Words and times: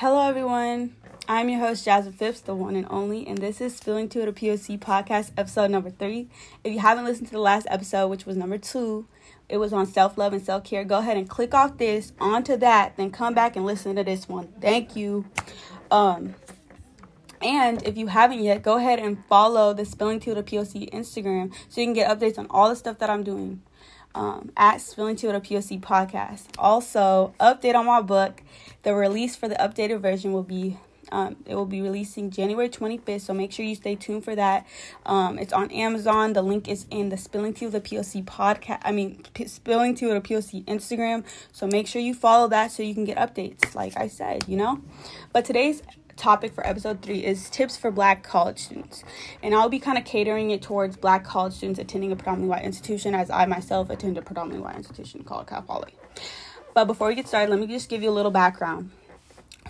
Hello, 0.00 0.28
everyone. 0.28 0.94
I'm 1.26 1.48
your 1.48 1.58
host, 1.58 1.84
Jasmine 1.84 2.12
Phipps, 2.12 2.40
the 2.40 2.54
one 2.54 2.76
and 2.76 2.86
only, 2.88 3.26
and 3.26 3.38
this 3.38 3.60
is 3.60 3.74
Spilling 3.74 4.08
to 4.10 4.24
the 4.24 4.32
POC 4.32 4.78
podcast, 4.78 5.32
episode 5.36 5.72
number 5.72 5.90
three. 5.90 6.28
If 6.62 6.72
you 6.72 6.78
haven't 6.78 7.04
listened 7.04 7.26
to 7.26 7.32
the 7.32 7.40
last 7.40 7.66
episode, 7.68 8.06
which 8.06 8.24
was 8.24 8.36
number 8.36 8.58
two, 8.58 9.08
it 9.48 9.56
was 9.56 9.72
on 9.72 9.86
self 9.86 10.16
love 10.16 10.32
and 10.32 10.40
self 10.40 10.62
care. 10.62 10.84
Go 10.84 10.98
ahead 10.98 11.16
and 11.16 11.28
click 11.28 11.52
off 11.52 11.78
this 11.78 12.12
onto 12.20 12.56
that, 12.58 12.96
then 12.96 13.10
come 13.10 13.34
back 13.34 13.56
and 13.56 13.66
listen 13.66 13.96
to 13.96 14.04
this 14.04 14.28
one. 14.28 14.46
Thank 14.60 14.94
you. 14.94 15.24
Um, 15.90 16.36
and 17.42 17.84
if 17.84 17.98
you 17.98 18.06
haven't 18.06 18.38
yet, 18.38 18.62
go 18.62 18.76
ahead 18.76 19.00
and 19.00 19.18
follow 19.28 19.74
the 19.74 19.84
Spilling 19.84 20.20
to 20.20 20.32
the 20.32 20.44
POC 20.44 20.92
Instagram 20.92 21.52
so 21.68 21.80
you 21.80 21.88
can 21.88 21.94
get 21.94 22.08
updates 22.08 22.38
on 22.38 22.46
all 22.50 22.68
the 22.68 22.76
stuff 22.76 22.98
that 23.00 23.10
I'm 23.10 23.24
doing 23.24 23.62
um, 24.14 24.52
at 24.56 24.80
Spilling 24.80 25.16
Tea 25.16 25.26
with 25.26 25.36
a 25.36 25.40
POC 25.40 25.80
podcast. 25.80 26.44
Also, 26.58 27.34
update 27.40 27.74
on 27.74 27.86
my 27.86 28.00
book. 28.00 28.42
The 28.82 28.94
release 28.94 29.36
for 29.36 29.48
the 29.48 29.56
updated 29.56 30.00
version 30.00 30.32
will 30.32 30.42
be 30.42 30.78
um, 31.10 31.36
it 31.46 31.54
will 31.54 31.66
be 31.66 31.80
releasing 31.80 32.30
January 32.30 32.68
25th, 32.68 33.22
so 33.22 33.34
make 33.34 33.52
sure 33.52 33.64
you 33.64 33.74
stay 33.74 33.94
tuned 33.94 34.24
for 34.24 34.34
that. 34.36 34.66
Um, 35.06 35.38
it's 35.38 35.52
on 35.52 35.70
Amazon. 35.70 36.32
The 36.32 36.42
link 36.42 36.68
is 36.68 36.86
in 36.90 37.08
the 37.08 37.16
Spilling 37.16 37.54
Tea 37.54 37.66
with 37.66 37.74
a 37.74 37.80
POC 37.80 38.24
podcast. 38.24 38.80
I 38.82 38.92
mean, 38.92 39.22
P- 39.34 39.46
Spilling 39.46 39.92
with 39.94 40.02
a 40.02 40.20
POC 40.20 40.64
Instagram. 40.64 41.24
So 41.52 41.66
make 41.66 41.86
sure 41.86 42.02
you 42.02 42.14
follow 42.14 42.48
that 42.48 42.72
so 42.72 42.82
you 42.82 42.94
can 42.94 43.04
get 43.04 43.16
updates, 43.16 43.74
like 43.74 43.96
I 43.96 44.08
said, 44.08 44.44
you 44.48 44.56
know. 44.56 44.82
But 45.32 45.44
today's 45.44 45.82
topic 46.18 46.52
for 46.52 46.66
episode 46.66 47.00
three 47.00 47.24
is 47.24 47.48
tips 47.48 47.76
for 47.76 47.90
black 47.90 48.22
college 48.22 48.58
students. 48.58 49.04
And 49.42 49.54
I'll 49.54 49.68
be 49.68 49.78
kind 49.78 49.96
of 49.96 50.04
catering 50.04 50.50
it 50.50 50.60
towards 50.60 50.96
black 50.96 51.24
college 51.24 51.54
students 51.54 51.80
attending 51.80 52.12
a 52.12 52.16
predominantly 52.16 52.50
white 52.50 52.64
institution, 52.64 53.14
as 53.14 53.30
I 53.30 53.46
myself 53.46 53.88
attend 53.88 54.18
a 54.18 54.22
predominantly 54.22 54.64
white 54.64 54.76
institution 54.76 55.24
called 55.24 55.46
Cal 55.46 55.62
Poly. 55.62 55.94
But 56.74 56.84
before 56.84 57.08
we 57.08 57.14
get 57.14 57.26
started, 57.26 57.50
let 57.50 57.60
me 57.60 57.66
just 57.66 57.88
give 57.88 58.02
you 58.02 58.10
a 58.10 58.12
little 58.12 58.30
background 58.30 58.90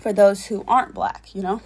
for 0.01 0.11
those 0.11 0.47
who 0.47 0.65
aren't 0.67 0.93
black, 0.93 1.33
you 1.33 1.41
know. 1.41 1.61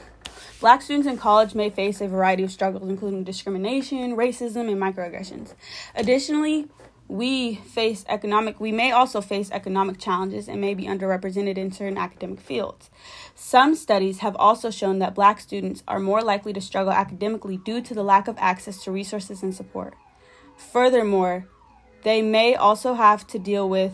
Black 0.59 0.81
students 0.81 1.07
in 1.07 1.17
college 1.17 1.55
may 1.55 1.69
face 1.69 1.99
a 1.99 2.08
variety 2.08 2.43
of 2.43 2.52
struggles, 2.52 2.89
including 2.89 3.23
discrimination, 3.23 4.15
racism, 4.15 4.71
and 4.71 4.81
microaggressions. 4.81 5.53
Additionally, 5.95 6.67
we 7.14 7.53
face 7.53 8.03
economic 8.09 8.59
we 8.59 8.72
may 8.72 8.92
also 8.92 9.22
face 9.22 9.52
economic 9.52 10.00
challenges 10.00 10.47
and 10.47 10.59
may 10.59 10.73
be 10.73 10.86
underrepresented 10.86 11.59
in 11.59 11.72
certain 11.72 11.95
academic 11.95 12.42
fields. 12.42 12.89
Some 13.36 13.75
studies 13.75 14.20
have 14.20 14.36
also 14.38 14.72
shown 14.72 14.97
that 14.97 15.14
black 15.14 15.39
students 15.39 15.83
are 15.88 16.00
more 16.00 16.23
likely 16.23 16.53
to 16.53 16.59
struggle 16.59 16.92
academically 16.92 17.58
due 17.58 17.81
to 17.81 17.94
the 17.94 18.02
lack 18.03 18.28
of 18.28 18.36
access 18.39 18.83
to 18.83 18.92
resources 18.92 19.44
and 19.44 19.53
support. 19.53 19.94
Furthermore, 20.58 21.45
they 22.02 22.23
may 22.23 22.55
also 22.55 22.95
have 22.95 23.27
to 23.27 23.38
deal 23.38 23.70
with 23.70 23.94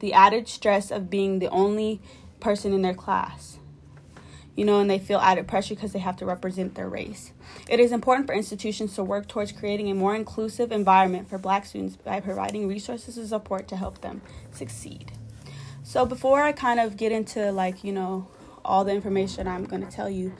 the 0.00 0.12
added 0.12 0.48
stress 0.48 0.90
of 0.90 1.08
being 1.08 1.38
the 1.38 1.50
only 1.50 2.00
person 2.40 2.72
in 2.72 2.82
their 2.82 2.94
class 2.94 3.60
you 4.56 4.66
know, 4.66 4.80
and 4.80 4.90
they 4.90 4.98
feel 4.98 5.18
added 5.20 5.48
pressure 5.48 5.74
because 5.74 5.92
they 5.92 5.98
have 5.98 6.16
to 6.16 6.26
represent 6.26 6.74
their 6.74 6.88
race. 6.88 7.32
It 7.70 7.78
is 7.78 7.92
important 7.92 8.26
for 8.26 8.34
institutions 8.34 8.96
to 8.96 9.04
work 9.04 9.28
towards 9.28 9.52
creating 9.52 9.88
a 9.90 9.94
more 9.94 10.16
inclusive 10.16 10.72
environment 10.72 11.30
for 11.30 11.38
black 11.38 11.64
students 11.64 11.94
by 11.94 12.18
providing 12.18 12.66
resources 12.66 13.16
and 13.16 13.28
support 13.28 13.68
to 13.68 13.76
help 13.76 14.00
them 14.00 14.22
succeed. 14.50 15.12
So, 15.84 16.04
before 16.04 16.42
I 16.42 16.50
kind 16.50 16.80
of 16.80 16.96
get 16.96 17.12
into 17.12 17.52
like, 17.52 17.84
you 17.84 17.92
know, 17.92 18.26
all 18.64 18.84
the 18.84 18.92
information 18.92 19.46
I'm 19.46 19.64
going 19.66 19.86
to 19.86 19.90
tell 19.90 20.10
you 20.10 20.34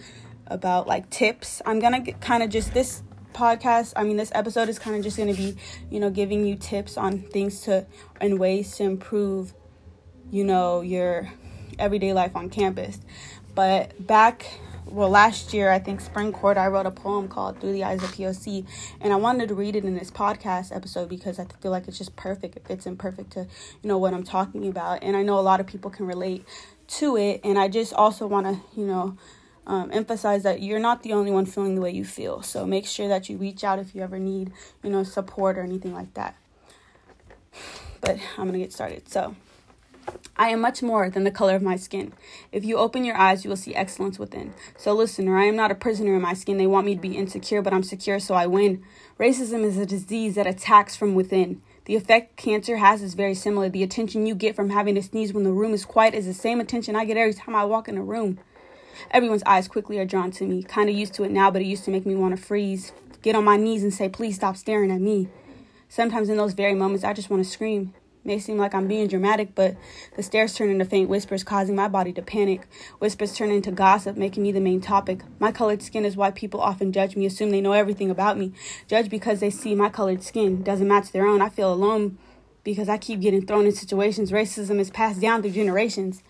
about 0.49 0.89
like 0.89 1.09
tips, 1.09 1.63
I'm 1.65 1.79
going 1.79 2.05
to 2.05 2.13
kind 2.15 2.43
of 2.43 2.51
just 2.51 2.75
this 2.75 3.05
podcast 3.33 3.93
i 3.95 4.03
mean 4.03 4.17
this 4.17 4.33
episode 4.35 4.69
is 4.69 4.77
kind 4.77 4.97
of 4.97 5.05
just 5.05 5.17
going 5.17 5.33
to 5.33 5.41
be 5.41 5.57
you 5.89 6.01
know 6.01 6.11
giving 6.11 6.45
you 6.45 6.57
tips 6.57 6.97
on 6.97 7.21
things 7.21 7.61
to 7.61 7.87
and 8.21 8.41
ways 8.41 8.75
to 8.75 8.83
improve 8.83 9.55
you 10.33 10.43
know 10.43 10.81
your 10.81 11.33
everyday 11.79 12.13
life 12.13 12.35
on 12.35 12.51
campus 12.51 12.99
but 13.55 14.07
back, 14.07 14.47
well, 14.91 15.09
last 15.09 15.55
year, 15.55 15.71
I 15.71 15.79
think 15.79 16.01
spring 16.01 16.33
quarter, 16.33 16.61
I 16.61 16.69
wrote 16.69 16.87
a 16.87 16.91
poem 16.91 17.29
called 17.29 17.61
Through 17.61 17.73
the 17.73 17.85
Eyes 17.85 18.03
of 18.03 18.11
POC. 18.11 18.67
And 19.01 19.13
I 19.13 19.17
wanted 19.17 19.49
to 19.49 19.55
read 19.55 19.77
it 19.77 19.85
in 19.85 19.97
this 19.97 20.11
podcast 20.11 20.75
episode 20.75 21.09
because 21.09 21.39
I 21.39 21.47
feel 21.61 21.71
like 21.71 21.89
it's 21.89 21.99
just 21.99 22.17
perfect. 22.17 22.57
It 22.57 22.67
fits 22.67 22.87
in 22.87 22.97
perfect 22.97 23.33
to, 23.33 23.41
you 23.83 23.89
know, 23.89 23.99
what 23.99 24.13
I'm 24.13 24.25
talking 24.25 24.67
about. 24.69 25.03
And 25.03 25.17
I 25.17 25.23
know 25.23 25.39
a 25.39 25.41
lot 25.41 25.61
of 25.61 25.67
people 25.67 25.91
can 25.91 26.07
relate 26.07 26.45
to 26.89 27.17
it. 27.17 27.41
And 27.45 27.59
I 27.59 27.69
just 27.69 27.93
also 27.93 28.27
want 28.27 28.47
to, 28.47 28.61
you 28.79 28.87
know, 28.87 29.17
um, 29.67 29.91
emphasize 29.93 30.43
that 30.43 30.63
you're 30.63 30.81
not 30.81 31.03
the 31.03 31.13
only 31.13 31.31
one 31.31 31.47
feeling 31.47 31.77
the 31.77 31.81
way 31.81 31.93
you 31.93 32.05
feel. 32.05 32.43
So 32.43 32.67
make 32.67 32.87
sure 32.87 33.09
that 33.09 33.29
you 33.29 33.37
reach 33.37 33.63
out 33.63 33.79
if 33.79 33.95
you 33.95 34.03
ever 34.03 34.19
need, 34.19 34.53
you 34.83 34.91
know, 34.91 35.05
support 35.05 35.57
or 35.57 35.63
anything 35.63 35.95
like 35.95 36.13
that. 36.15 36.37
But 38.01 38.19
I'm 38.37 38.51
to 38.51 38.59
get 38.59 38.73
started. 38.73 39.09
So, 39.09 39.37
I 40.37 40.49
am 40.49 40.61
much 40.61 40.83
more 40.83 41.11
than 41.11 41.25
the 41.25 41.31
color 41.31 41.55
of 41.55 41.63
my 41.63 41.77
skin. 41.77 42.15
If 42.51 42.65
you 42.65 42.79
open 42.79 43.05
your 43.05 43.17
eyes, 43.17 43.45
you 43.45 43.51
will 43.51 43.57
see 43.57 43.75
excellence 43.75 44.19
within. 44.19 44.55
So, 44.79 44.95
listener, 44.95 45.37
I 45.37 45.45
am 45.45 45.57
not 45.57 45.71
a 45.71 45.75
prisoner 45.75 46.15
in 46.15 46.23
my 46.23 46.33
skin. 46.33 46.57
They 46.57 46.67
want 46.67 46.87
me 46.87 46.95
to 46.95 47.01
be 47.01 47.17
insecure, 47.17 47.61
but 47.61 47.75
I'm 47.75 47.83
secure, 47.83 48.19
so 48.19 48.35
I 48.35 48.47
win. 48.47 48.83
Racism 49.19 49.65
is 49.65 49.77
a 49.77 49.85
disease 49.85 50.37
that 50.37 50.47
attacks 50.47 50.97
from 50.97 51.15
within. 51.15 51.61
The 51.85 51.97
effect 51.97 52.37
cancer 52.37 52.79
has 52.79 53.03
is 53.03 53.15
very 53.15 53.35
similar. 53.35 53.69
The 53.69 53.83
attention 53.83 54.27
you 54.27 54.35
get 54.35 54.57
from 54.57 54.71
having 54.71 54.95
to 54.95 55.03
sneeze 55.03 55.35
when 55.35 55.45
the 55.45 55.53
room 55.53 55.75
is 55.75 55.85
quiet 55.85 56.15
is 56.15 56.25
the 56.25 56.33
same 56.33 56.61
attention 56.61 56.97
I 56.97 57.05
get 57.05 57.19
every 57.19 57.35
time 57.35 57.55
I 57.55 57.65
walk 57.65 57.89
in 57.89 57.99
a 57.99 58.03
room. 58.03 58.39
Everyone's 59.11 59.43
eyes 59.45 59.69
quickly 59.69 59.99
are 59.99 60.07
drawn 60.07 60.31
to 60.33 60.47
me. 60.47 60.63
Kind 60.63 60.89
of 60.89 60.97
used 60.97 61.15
to 61.15 61.25
it 61.25 61.31
now, 61.31 61.51
but 61.51 61.63
it 61.63 61.67
used 61.67 61.85
to 61.85 61.91
make 61.91 62.07
me 62.07 62.15
want 62.15 62.37
to 62.37 62.43
freeze, 62.43 62.93
get 63.23 63.35
on 63.35 63.45
my 63.45 63.57
knees, 63.57 63.83
and 63.83 63.93
say, 63.93 64.09
please 64.09 64.37
stop 64.37 64.57
staring 64.57 64.91
at 64.91 65.01
me. 65.01 65.29
Sometimes 65.89 66.29
in 66.29 66.37
those 66.37 66.53
very 66.53 66.75
moments, 66.75 67.05
I 67.05 67.13
just 67.13 67.29
want 67.29 67.45
to 67.45 67.51
scream. 67.51 67.93
May 68.23 68.39
seem 68.39 68.59
like 68.59 68.75
I'm 68.75 68.87
being 68.87 69.09
dramatic, 69.09 69.55
but 69.55 69.77
the 70.15 70.23
stares 70.23 70.55
turn 70.55 70.69
into 70.69 70.85
faint 70.85 71.09
whispers, 71.09 71.43
causing 71.43 71.75
my 71.75 71.89
body 71.89 72.13
to 72.13 72.21
panic. 72.21 72.69
Whispers 72.99 73.35
turn 73.35 73.51
into 73.51 73.71
gossip, 73.71 74.15
making 74.15 74.43
me 74.43 74.53
the 74.53 74.61
main 74.61 74.83
topic. 74.83 75.23
My 75.39 75.53
colored 75.53 75.81
skin 75.81 76.05
is 76.05 76.19
why 76.19 76.31
people 76.31 76.61
often 76.61 76.93
judge 76.93 77.17
me, 77.17 77.25
assume 77.25 77.51
they 77.51 77.63
know 77.63 77.73
everything 77.73 78.11
about 78.11 78.37
me. 78.37 78.53
Judge 78.87 79.09
because 79.09 79.41
they 79.41 79.49
see 79.49 79.75
my 79.75 79.89
colored 79.89 80.23
skin 80.23 80.63
doesn't 80.63 80.87
match 80.87 81.13
their 81.13 81.27
own. 81.27 81.41
I 81.41 81.49
feel 81.49 81.73
alone 81.73 82.19
because 82.63 82.91
I 82.91 82.99
keep 82.99 83.21
getting 83.21 83.47
thrown 83.47 83.65
in 83.65 83.73
situations. 83.73 84.33
Racism 84.33 84.79
is 84.79 84.91
passed 84.91 85.23
down 85.23 85.41
through 85.41 85.53
generations. 85.53 86.23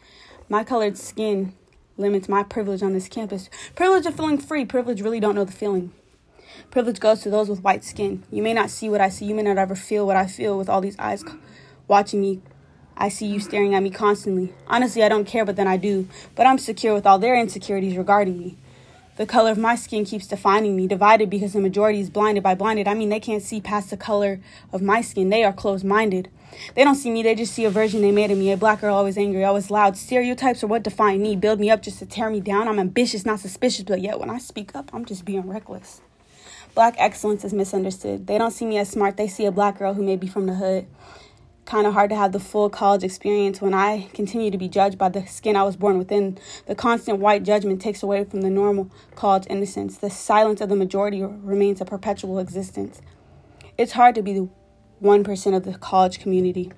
My 0.49 0.62
colored 0.62 0.97
skin 0.97 1.55
limits 1.97 2.28
my 2.28 2.45
privilege 2.45 2.84
on 2.84 2.93
this 2.93 3.09
campus. 3.09 3.51
Privilege 3.75 4.07
of 4.07 4.15
feeling 4.15 4.39
free. 4.39 4.65
Privilege 4.65 5.03
really 5.03 5.21
don't 5.21 5.34
know 5.34 5.45
the 5.45 5.51
feeling. 5.51 5.93
Privilege 6.71 7.01
goes 7.01 7.21
to 7.22 7.31
those 7.31 7.49
with 7.49 7.65
white 7.65 7.83
skin. 7.83 8.22
You 8.31 8.45
may 8.45 8.55
not 8.55 8.71
see 8.71 8.89
what 8.89 9.01
I 9.01 9.09
see. 9.09 9.25
You 9.25 9.34
may 9.34 9.43
not 9.43 9.59
ever 9.59 9.75
feel 9.75 10.07
what 10.07 10.17
I 10.17 10.27
feel 10.27 10.57
with 10.57 10.69
all 10.69 10.81
these 10.81 10.99
eyes 11.01 11.25
watching 11.91 12.21
me. 12.23 12.41
I 12.97 13.09
see 13.09 13.27
you 13.27 13.41
staring 13.41 13.75
at 13.75 13.83
me 13.83 13.91
constantly. 13.91 14.55
Honestly, 14.67 15.03
I 15.03 15.09
don't 15.09 15.27
care, 15.27 15.45
but 15.45 15.56
then 15.56 15.67
I 15.67 15.77
do. 15.77 16.09
But 16.37 16.47
I'm 16.47 16.59
secure 16.59 16.95
with 16.95 17.06
all 17.06 17.19
their 17.19 17.34
insecurities 17.34 17.97
regarding 17.97 18.39
me. 18.39 18.56
The 19.17 19.27
color 19.27 19.51
of 19.51 19.59
my 19.59 19.75
skin 19.75 20.05
keeps 20.05 20.27
defining 20.27 20.77
me, 20.77 20.87
divided 20.87 21.28
because 21.28 21.53
the 21.53 21.61
majority 21.61 22.01
is 22.01 22.09
blinded 22.09 22.43
by 22.43 22.55
blinded. 22.55 22.89
I 22.89 22.95
mean, 22.95 23.09
they 23.09 23.21
can't 23.21 23.43
see 23.43 23.61
past 23.61 23.91
the 23.91 23.97
color 23.97 24.41
of 24.73 24.81
my 24.81 25.03
skin. 25.03 25.28
They 25.28 25.45
are 25.45 25.53
closed 25.53 25.84
minded. 25.84 26.31
They 26.75 26.84
don't 26.84 26.95
see 26.95 27.11
me, 27.11 27.23
they 27.23 27.34
just 27.34 27.55
see 27.55 27.65
a 27.65 27.71
version 27.71 28.03
they 28.03 28.12
made 28.12 28.31
of 28.31 28.39
me. 28.39 28.51
A 28.53 28.57
black 28.57 28.81
girl, 28.81 28.95
always 28.95 29.19
angry, 29.19 29.45
always 29.45 29.71
loud. 29.71 29.97
Stereotypes 29.97 30.65
are 30.65 30.69
what 30.69 30.83
define 30.83 31.22
me, 31.22 31.37
build 31.37 31.61
me 31.61 31.71
up 31.71 31.83
just 31.83 31.99
to 31.99 32.07
tear 32.07 32.31
me 32.31 32.41
down. 32.41 32.67
I'm 32.67 32.78
ambitious, 32.78 33.27
not 33.27 33.41
suspicious, 33.41 33.84
but 33.84 34.01
yet 34.01 34.19
when 34.19 34.31
I 34.31 34.39
speak 34.39 34.75
up, 34.75 34.91
I'm 34.93 35.05
just 35.05 35.25
being 35.25 35.49
reckless. 35.49 36.01
Black 36.75 36.95
excellence 36.99 37.45
is 37.45 37.53
misunderstood. 37.53 38.27
They 38.27 38.39
don't 38.39 38.53
see 38.53 38.65
me 38.65 38.78
as 38.78 38.89
smart, 38.89 39.17
they 39.17 39.28
see 39.28 39.47
a 39.47 39.53
black 39.53 39.78
girl 39.78 39.95
who 39.95 40.03
may 40.03 40.17
be 40.17 40.28
from 40.28 40.47
the 40.47 40.55
hood 40.55 40.87
kind 41.65 41.87
of 41.87 41.94
hard 41.94 42.10
to 42.10 42.16
have 42.16 42.32
the 42.32 42.41
full 42.41 42.69
college 42.69 43.04
experience 43.04 43.60
when 43.60 43.75
I 43.75 44.09
continue 44.12 44.50
to 44.50 44.59
be 44.59 44.69
judged 44.69 44.98
by 44.98 45.09
the 45.09 45.26
skin 45.26 45.56
I 45.56 45.62
was 45.62 45.76
born 45.76 45.98
within. 45.98 46.38
The 46.66 46.75
constant 46.75 47.19
white 47.19 47.43
judgment 47.43 47.81
takes 47.81 48.03
away 48.03 48.25
from 48.25 48.41
the 48.41 48.50
normal 48.50 48.91
college 49.15 49.47
innocence. 49.48 49.98
The 49.98 50.10
silence 50.10 50.60
of 50.60 50.69
the 50.69 50.76
majority 50.76 51.22
remains 51.22 51.81
a 51.81 51.84
perpetual 51.84 52.38
existence. 52.38 53.00
It's 53.78 53.93
hard 53.93 54.15
to 54.16 54.22
be 54.22 54.32
the 54.32 54.48
1% 55.03 55.56
of 55.56 55.65
the 55.65 55.78
college 55.78 56.19
community. 56.19 56.72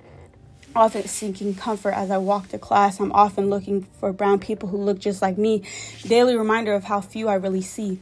Often 0.75 1.09
seeking 1.09 1.55
comfort 1.55 1.93
as 1.93 2.11
I 2.11 2.19
walk 2.19 2.49
to 2.49 2.59
class, 2.59 3.01
I'm 3.01 3.13
often 3.13 3.51
looking 3.51 3.83
for 3.99 4.13
brown 4.13 4.39
people 4.39 4.69
who 4.69 4.79
look 4.79 4.99
just 4.99 5.21
like 5.21 5.37
me. 5.37 5.63
Daily 6.03 6.37
reminder 6.37 6.75
of 6.75 6.85
how 6.85 7.01
few 7.01 7.29
I 7.29 7.35
really 7.35 7.63
see. 7.63 8.01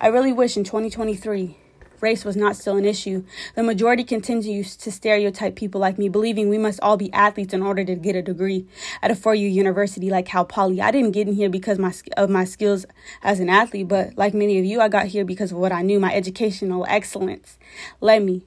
I 0.00 0.08
really 0.08 0.32
wish 0.32 0.56
in 0.56 0.64
2023 0.64 1.56
race 2.04 2.24
was 2.24 2.36
not 2.36 2.54
still 2.54 2.76
an 2.76 2.84
issue. 2.84 3.24
The 3.56 3.62
majority 3.62 4.04
continues 4.04 4.76
to 4.76 4.92
stereotype 4.92 5.56
people 5.56 5.80
like 5.80 5.98
me, 5.98 6.08
believing 6.08 6.48
we 6.48 6.58
must 6.58 6.78
all 6.82 6.96
be 6.96 7.12
athletes 7.12 7.54
in 7.54 7.62
order 7.62 7.84
to 7.84 7.94
get 7.96 8.14
a 8.14 8.22
degree 8.22 8.66
at 9.02 9.10
a 9.10 9.16
four-year 9.16 9.48
university 9.48 10.10
like 10.10 10.26
Cal 10.26 10.44
Poly. 10.44 10.80
I 10.80 10.90
didn't 10.90 11.12
get 11.12 11.26
in 11.26 11.34
here 11.34 11.48
because 11.48 11.78
my, 11.78 11.92
of 12.16 12.28
my 12.30 12.44
skills 12.44 12.86
as 13.22 13.40
an 13.40 13.48
athlete, 13.48 13.88
but 13.88 14.16
like 14.16 14.34
many 14.34 14.58
of 14.58 14.64
you, 14.64 14.80
I 14.80 14.88
got 14.88 15.06
here 15.06 15.24
because 15.24 15.50
of 15.50 15.58
what 15.58 15.72
I 15.72 15.82
knew. 15.82 15.98
My 15.98 16.14
educational 16.14 16.84
excellence 16.88 17.58
led 18.00 18.22
me 18.22 18.42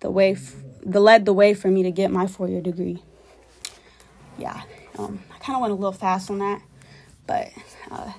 the 0.00 0.10
way, 0.10 0.32
f- 0.32 0.54
the 0.82 1.00
led 1.00 1.26
the 1.26 1.34
way 1.34 1.54
for 1.54 1.68
me 1.68 1.82
to 1.82 1.90
get 1.90 2.10
my 2.10 2.26
four-year 2.26 2.62
degree. 2.62 3.02
Yeah, 4.38 4.62
um, 4.98 5.22
I 5.34 5.38
kind 5.38 5.56
of 5.56 5.60
went 5.60 5.72
a 5.72 5.76
little 5.76 5.92
fast 5.92 6.30
on 6.30 6.38
that, 6.38 6.62
but 7.26 7.52
uh, 7.90 8.12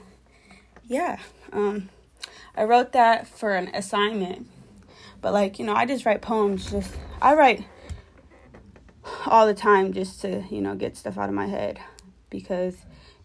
yeah. 0.88 1.19
Um, 1.51 1.89
I 2.56 2.63
wrote 2.63 2.91
that 2.94 3.27
for 3.27 3.53
an 3.53 3.68
assignment 3.73 4.47
but 5.21 5.33
like, 5.33 5.59
you 5.59 5.65
know, 5.65 5.75
I 5.75 5.85
just 5.85 6.05
write 6.05 6.21
poems 6.21 6.71
just 6.71 6.93
I 7.21 7.33
write 7.35 7.65
all 9.25 9.47
the 9.47 9.53
time 9.53 9.93
just 9.93 10.21
to, 10.21 10.43
you 10.49 10.61
know, 10.61 10.75
get 10.75 10.97
stuff 10.97 11.17
out 11.17 11.29
of 11.29 11.35
my 11.35 11.47
head 11.47 11.79
because 12.29 12.75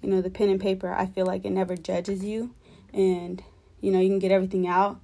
you 0.02 0.10
know, 0.10 0.20
the 0.20 0.30
pen 0.30 0.50
and 0.50 0.60
paper, 0.60 0.92
I 0.92 1.06
feel 1.06 1.24
like 1.24 1.44
it 1.44 1.50
never 1.50 1.76
judges 1.76 2.24
you. 2.24 2.50
And, 2.92 3.42
you 3.80 3.92
know, 3.92 4.00
you 4.00 4.08
can 4.08 4.18
get 4.18 4.32
everything 4.32 4.66
out 4.66 5.00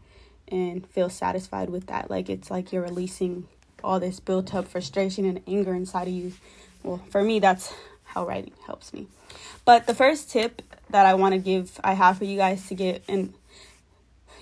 and 0.49 0.87
feel 0.87 1.09
satisfied 1.09 1.71
with 1.71 1.87
that. 1.87 2.11
Like 2.11 2.29
it's 2.29 2.51
like 2.51 2.73
you're 2.73 2.83
releasing 2.83 3.47
all 3.83 4.01
this 4.01 4.19
built 4.19 4.55
up 4.55 4.67
frustration 4.67 5.25
and 5.25 5.41
anger 5.47 5.73
inside 5.73 6.09
of 6.09 6.15
you. 6.15 6.33
Well, 6.83 7.01
for 7.11 7.23
me, 7.23 7.39
that's 7.39 7.73
how 8.05 8.27
writing 8.27 8.55
helps 8.67 8.93
me. 8.93 9.07
But 9.65 9.87
the 9.87 9.95
first 9.95 10.31
tip 10.31 10.63
that 10.91 11.07
I 11.07 11.15
want 11.15 11.35
to 11.35 11.39
give, 11.39 11.79
I 11.85 11.93
have 11.93 12.19
for 12.19 12.25
you 12.25 12.37
guys 12.37 12.67
to 12.69 12.75
get, 12.75 13.05
and 13.09 13.35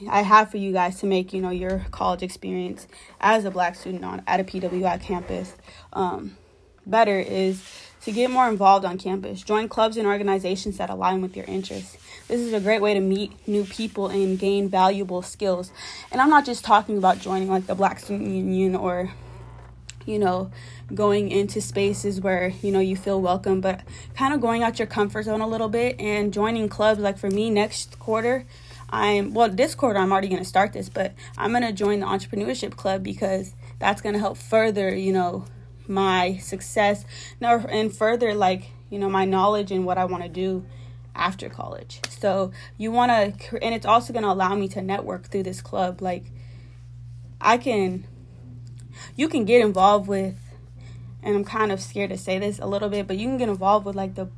I 0.08 0.22
have 0.22 0.50
for 0.50 0.56
you 0.56 0.72
guys 0.72 1.00
to 1.00 1.06
make, 1.06 1.32
you 1.32 1.40
know, 1.40 1.50
your 1.50 1.86
college 1.90 2.22
experience 2.22 2.86
as 3.20 3.44
a 3.44 3.50
black 3.50 3.74
student 3.74 4.04
on 4.04 4.22
at 4.26 4.40
a 4.40 4.44
PWI 4.44 5.00
campus 5.00 5.54
um, 5.92 6.36
better 6.86 7.18
is 7.18 7.62
to 8.02 8.12
get 8.12 8.30
more 8.30 8.48
involved 8.48 8.84
on 8.84 8.98
campus. 8.98 9.42
Join 9.42 9.68
clubs 9.68 9.96
and 9.96 10.06
organizations 10.06 10.76
that 10.78 10.90
align 10.90 11.22
with 11.22 11.36
your 11.36 11.46
interests. 11.46 11.96
This 12.28 12.40
is 12.40 12.52
a 12.52 12.60
great 12.60 12.80
way 12.80 12.94
to 12.94 13.00
meet 13.00 13.32
new 13.48 13.64
people 13.64 14.08
and 14.08 14.38
gain 14.38 14.68
valuable 14.68 15.22
skills. 15.22 15.72
And 16.12 16.20
I'm 16.20 16.30
not 16.30 16.44
just 16.44 16.64
talking 16.64 16.98
about 16.98 17.18
joining 17.18 17.48
like 17.48 17.66
the 17.66 17.74
Black 17.74 17.98
Student 17.98 18.30
Union 18.30 18.76
or 18.76 19.10
you 20.06 20.18
know, 20.18 20.50
going 20.94 21.30
into 21.30 21.60
spaces 21.60 22.20
where, 22.20 22.52
you 22.62 22.70
know, 22.70 22.78
you 22.80 22.96
feel 22.96 23.20
welcome, 23.20 23.60
but 23.60 23.80
kind 24.14 24.32
of 24.32 24.40
going 24.40 24.62
out 24.62 24.78
your 24.78 24.86
comfort 24.86 25.24
zone 25.24 25.40
a 25.40 25.48
little 25.48 25.68
bit 25.68 26.00
and 26.00 26.32
joining 26.32 26.68
clubs. 26.68 27.00
Like 27.00 27.18
for 27.18 27.28
me, 27.28 27.50
next 27.50 27.98
quarter, 27.98 28.46
I'm, 28.88 29.34
well, 29.34 29.54
quarter, 29.76 29.98
I'm 29.98 30.12
already 30.12 30.28
going 30.28 30.42
to 30.42 30.48
start 30.48 30.72
this, 30.72 30.88
but 30.88 31.14
I'm 31.36 31.50
going 31.50 31.64
to 31.64 31.72
join 31.72 32.00
the 32.00 32.06
entrepreneurship 32.06 32.76
club 32.76 33.02
because 33.02 33.54
that's 33.78 34.00
going 34.00 34.12
to 34.12 34.18
help 34.18 34.36
further, 34.36 34.94
you 34.94 35.12
know, 35.12 35.44
my 35.88 36.36
success 36.38 37.04
and 37.40 37.94
further, 37.94 38.34
like, 38.34 38.70
you 38.90 38.98
know, 38.98 39.08
my 39.08 39.24
knowledge 39.24 39.72
and 39.72 39.84
what 39.84 39.98
I 39.98 40.04
want 40.04 40.22
to 40.22 40.28
do 40.28 40.64
after 41.14 41.48
college. 41.48 42.00
So 42.08 42.52
you 42.76 42.92
want 42.92 43.10
to, 43.40 43.62
and 43.62 43.74
it's 43.74 43.86
also 43.86 44.12
going 44.12 44.22
to 44.22 44.30
allow 44.30 44.54
me 44.54 44.68
to 44.68 44.82
network 44.82 45.26
through 45.26 45.44
this 45.44 45.60
club. 45.60 46.00
Like, 46.00 46.26
I 47.40 47.58
can, 47.58 48.06
you 49.16 49.28
can 49.28 49.44
get 49.44 49.60
involved 49.62 50.06
with, 50.08 50.36
and 51.22 51.34
I'm 51.34 51.44
kind 51.44 51.72
of 51.72 51.80
scared 51.80 52.10
to 52.10 52.18
say 52.18 52.38
this 52.38 52.58
a 52.58 52.66
little 52.66 52.88
bit, 52.88 53.06
but 53.06 53.16
you 53.16 53.26
can 53.26 53.36
get 53.36 53.48
involved 53.48 53.86
with 53.86 53.96
like 53.96 54.14
the, 54.14 54.28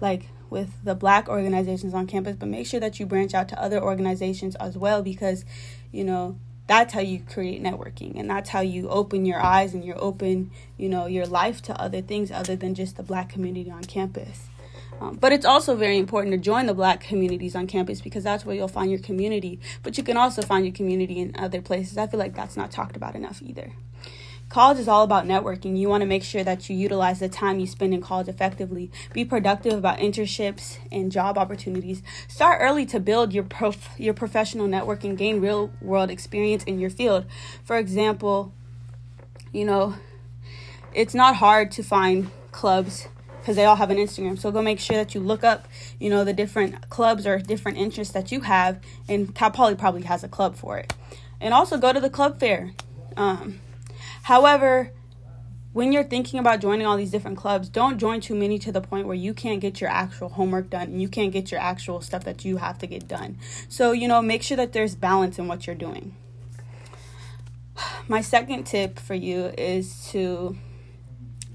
like 0.00 0.28
with 0.50 0.70
the 0.84 0.94
black 0.94 1.28
organizations 1.28 1.94
on 1.94 2.06
campus, 2.06 2.36
but 2.36 2.48
make 2.48 2.66
sure 2.66 2.80
that 2.80 2.98
you 2.98 3.06
branch 3.06 3.34
out 3.34 3.48
to 3.48 3.62
other 3.62 3.82
organizations 3.82 4.54
as 4.56 4.76
well 4.76 5.02
because, 5.02 5.44
you 5.92 6.04
know, 6.04 6.38
that's 6.66 6.92
how 6.92 7.00
you 7.00 7.20
create 7.20 7.62
networking 7.62 8.18
and 8.18 8.28
that's 8.28 8.50
how 8.50 8.60
you 8.60 8.88
open 8.88 9.24
your 9.24 9.40
eyes 9.40 9.74
and 9.74 9.84
you 9.84 9.94
open, 9.94 10.50
you 10.76 10.88
know, 10.88 11.06
your 11.06 11.26
life 11.26 11.62
to 11.62 11.80
other 11.80 12.02
things 12.02 12.30
other 12.30 12.56
than 12.56 12.74
just 12.74 12.96
the 12.96 13.02
black 13.02 13.30
community 13.30 13.70
on 13.70 13.82
campus. 13.82 14.48
Um, 15.00 15.16
but 15.16 15.32
it's 15.32 15.46
also 15.46 15.76
very 15.76 15.96
important 15.96 16.32
to 16.32 16.38
join 16.38 16.66
the 16.66 16.74
black 16.74 17.00
communities 17.00 17.54
on 17.54 17.66
campus 17.66 18.00
because 18.00 18.24
that's 18.24 18.44
where 18.44 18.54
you'll 18.54 18.68
find 18.68 18.90
your 18.90 19.00
community. 19.00 19.60
But 19.82 19.96
you 19.96 20.04
can 20.04 20.16
also 20.16 20.42
find 20.42 20.66
your 20.66 20.74
community 20.74 21.20
in 21.20 21.34
other 21.38 21.62
places. 21.62 21.96
I 21.96 22.06
feel 22.06 22.18
like 22.18 22.34
that's 22.34 22.56
not 22.56 22.70
talked 22.70 22.96
about 22.96 23.14
enough 23.14 23.40
either. 23.42 23.72
College 24.48 24.78
is 24.78 24.88
all 24.88 25.04
about 25.04 25.26
networking. 25.26 25.78
You 25.78 25.88
want 25.88 26.00
to 26.00 26.06
make 26.06 26.24
sure 26.24 26.42
that 26.42 26.70
you 26.70 26.76
utilize 26.76 27.20
the 27.20 27.28
time 27.28 27.60
you 27.60 27.66
spend 27.66 27.92
in 27.92 28.00
college 28.00 28.28
effectively. 28.28 28.90
Be 29.12 29.24
productive 29.24 29.74
about 29.74 29.98
internships 29.98 30.78
and 30.90 31.12
job 31.12 31.36
opportunities. 31.36 32.02
Start 32.28 32.60
early 32.62 32.86
to 32.86 32.98
build 32.98 33.34
your 33.34 33.44
prof- 33.44 33.90
your 33.98 34.14
professional 34.14 34.66
network 34.66 35.04
and 35.04 35.18
gain 35.18 35.40
real 35.40 35.70
world 35.82 36.10
experience 36.10 36.64
in 36.64 36.78
your 36.78 36.90
field. 36.90 37.26
For 37.62 37.76
example, 37.76 38.54
you 39.52 39.66
know, 39.66 39.96
it's 40.94 41.14
not 41.14 41.36
hard 41.36 41.70
to 41.72 41.82
find 41.82 42.30
clubs 42.50 43.08
because 43.40 43.56
they 43.56 43.66
all 43.66 43.76
have 43.76 43.90
an 43.90 43.98
Instagram. 43.98 44.38
So 44.38 44.50
go 44.50 44.62
make 44.62 44.80
sure 44.80 44.96
that 44.96 45.14
you 45.14 45.20
look 45.20 45.44
up, 45.44 45.68
you 46.00 46.08
know, 46.08 46.24
the 46.24 46.32
different 46.32 46.88
clubs 46.88 47.26
or 47.26 47.38
different 47.38 47.76
interests 47.76 48.14
that 48.14 48.32
you 48.32 48.40
have, 48.40 48.80
and 49.08 49.34
Cal 49.34 49.50
Poly 49.50 49.74
probably 49.74 50.02
has 50.02 50.24
a 50.24 50.28
club 50.28 50.56
for 50.56 50.78
it. 50.78 50.94
And 51.40 51.52
also 51.52 51.76
go 51.76 51.92
to 51.92 52.00
the 52.00 52.10
club 52.10 52.40
fair. 52.40 52.72
Um, 53.16 53.60
However, 54.22 54.92
when 55.72 55.92
you're 55.92 56.04
thinking 56.04 56.40
about 56.40 56.60
joining 56.60 56.86
all 56.86 56.96
these 56.96 57.10
different 57.10 57.36
clubs, 57.36 57.68
don't 57.68 57.98
join 57.98 58.20
too 58.20 58.34
many 58.34 58.58
to 58.58 58.72
the 58.72 58.80
point 58.80 59.06
where 59.06 59.14
you 59.14 59.34
can't 59.34 59.60
get 59.60 59.80
your 59.80 59.90
actual 59.90 60.30
homework 60.30 60.70
done 60.70 60.88
and 60.88 61.02
you 61.02 61.08
can't 61.08 61.32
get 61.32 61.50
your 61.50 61.60
actual 61.60 62.00
stuff 62.00 62.24
that 62.24 62.44
you 62.44 62.56
have 62.56 62.78
to 62.78 62.86
get 62.86 63.06
done. 63.06 63.38
So, 63.68 63.92
you 63.92 64.08
know, 64.08 64.22
make 64.22 64.42
sure 64.42 64.56
that 64.56 64.72
there's 64.72 64.94
balance 64.94 65.38
in 65.38 65.46
what 65.46 65.66
you're 65.66 65.76
doing. 65.76 66.16
My 68.08 68.22
second 68.22 68.64
tip 68.64 68.98
for 68.98 69.14
you 69.14 69.52
is 69.58 70.08
to 70.10 70.56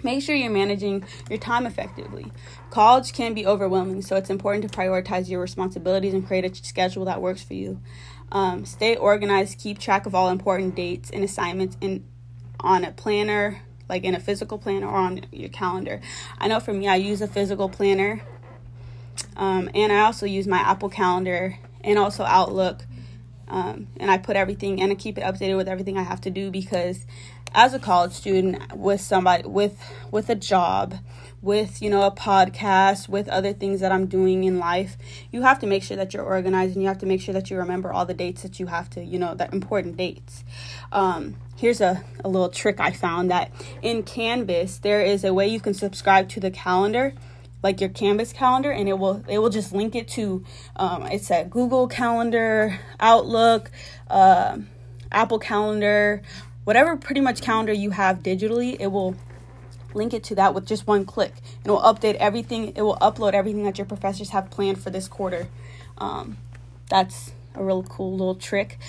make 0.04 0.22
sure 0.22 0.36
you're 0.36 0.52
managing 0.52 1.04
your 1.30 1.40
time 1.40 1.66
effectively. 1.66 2.32
College 2.70 3.14
can 3.14 3.34
be 3.34 3.46
overwhelming, 3.46 4.02
so 4.02 4.16
it's 4.16 4.30
important 4.30 4.70
to 4.70 4.78
prioritize 4.78 5.30
your 5.30 5.42
responsibilities 5.42 6.14
and 6.14 6.26
create 6.26 6.46
a 6.46 6.54
schedule 6.54 7.06
that 7.06 7.22
works 7.22 7.44
for 7.44 7.56
you. 7.56 7.82
Um, 8.32 8.66
stay 8.66 8.96
organized, 8.96 9.60
keep 9.60 9.80
track 9.80 10.06
of 10.06 10.16
all 10.16 10.30
important 10.30 10.76
dates 10.76 11.10
and 11.10 11.24
assignments, 11.24 11.78
and 11.82 12.06
on 12.64 12.86
a 12.86 12.92
planner, 12.92 13.62
like 13.90 14.04
in 14.04 14.16
a 14.16 14.20
physical 14.20 14.58
planner 14.58 14.88
or 14.88 14.96
on 14.96 15.22
your 15.32 15.50
calendar. 15.50 16.02
I 16.40 16.48
know 16.48 16.60
for 16.60 16.74
me, 16.74 16.88
I 16.88 16.96
use 16.96 17.22
a 17.22 17.28
physical 17.28 17.70
planner, 17.70 18.22
um, 19.36 19.70
and 19.74 19.92
I 19.92 20.02
also 20.02 20.26
use 20.26 20.48
my 20.48 20.60
Apple 20.60 20.90
Calendar 20.90 21.58
and 21.84 22.00
also 22.00 22.24
Outlook. 22.24 22.86
Um, 23.48 23.88
and 23.98 24.10
I 24.10 24.18
put 24.18 24.36
everything 24.36 24.82
and 24.82 24.92
I 24.92 24.96
keep 24.96 25.18
it 25.18 25.24
updated 25.24 25.58
with 25.58 25.68
everything 25.68 25.98
I 25.98 26.04
have 26.04 26.22
to 26.22 26.32
do 26.32 26.50
because 26.50 27.06
as 27.56 27.74
a 27.74 27.80
college 27.80 28.14
student 28.14 28.76
with 28.76 29.02
somebody 29.02 29.48
with 29.48 29.78
with 30.12 30.30
a 30.30 30.36
job 30.36 30.96
with 31.42 31.82
you 31.82 31.90
know 31.90 32.04
a 32.04 32.12
podcast 32.12 33.08
with 33.08 33.28
other 33.30 33.54
things 33.54 33.80
that 33.80 33.92
i'm 33.92 34.08
doing 34.08 34.44
in 34.44 34.58
life 34.58 34.98
you 35.32 35.42
have 35.44 35.60
to 35.60 35.68
make 35.68 35.84
sure 35.84 35.98
that 35.98 36.14
you're 36.14 36.24
organized 36.24 36.74
and 36.74 36.82
you 36.82 36.88
have 36.88 36.98
to 36.98 37.06
make 37.06 37.22
sure 37.22 37.34
that 37.34 37.52
you 37.52 37.58
remember 37.58 37.92
all 37.92 38.06
the 38.06 38.14
dates 38.14 38.42
that 38.42 38.60
you 38.60 38.66
have 38.68 38.90
to 38.90 39.04
you 39.04 39.20
know 39.20 39.36
the 39.36 39.52
important 39.54 39.98
dates 39.98 40.44
um, 40.92 41.36
here's 41.64 41.80
a, 41.80 42.04
a 42.26 42.28
little 42.28 42.50
trick 42.50 42.82
i 42.82 42.92
found 42.92 43.32
that 43.32 43.50
in 43.82 44.04
canvas 44.04 44.80
there 44.80 45.00
is 45.00 45.24
a 45.24 45.34
way 45.34 45.48
you 45.48 45.62
can 45.62 45.74
subscribe 45.74 46.28
to 46.28 46.42
the 46.42 46.52
calendar 46.52 47.14
like 47.64 47.80
your 47.80 47.90
canvas 47.90 48.34
calendar 48.34 48.70
and 48.70 48.90
it 48.90 49.00
will 49.00 49.24
it 49.30 49.38
will 49.38 49.50
just 49.50 49.72
link 49.72 49.96
it 49.96 50.06
to 50.06 50.44
um, 50.76 51.04
it's 51.04 51.32
a 51.32 51.46
google 51.46 51.88
calendar 51.88 52.78
outlook 53.00 53.72
uh, 54.10 54.58
apple 55.10 55.40
calendar 55.40 56.22
whatever 56.66 56.98
pretty 56.98 57.22
much 57.22 57.42
calendar 57.42 57.72
you 57.72 57.92
have 57.92 58.22
digitally 58.22 58.76
it 58.78 58.88
will 58.88 59.16
link 59.94 60.14
it 60.14 60.24
to 60.26 60.34
that 60.34 60.56
with 60.56 60.66
just 60.66 60.88
one 60.88 61.06
click. 61.06 61.34
It 61.64 61.70
will 61.70 61.82
update 61.82 62.16
everything, 62.16 62.74
it 62.76 62.82
will 62.82 62.98
upload 62.98 63.34
everything 63.34 63.64
that 63.66 63.78
your 63.78 63.86
professors 63.86 64.32
have 64.32 64.50
planned 64.50 64.82
for 64.82 64.90
this 64.90 65.08
quarter. 65.08 65.50
Um, 66.00 66.38
that's 66.90 67.32
a 67.54 67.64
real 67.64 67.84
cool 67.84 68.10
little 68.18 68.34
trick. 68.34 68.80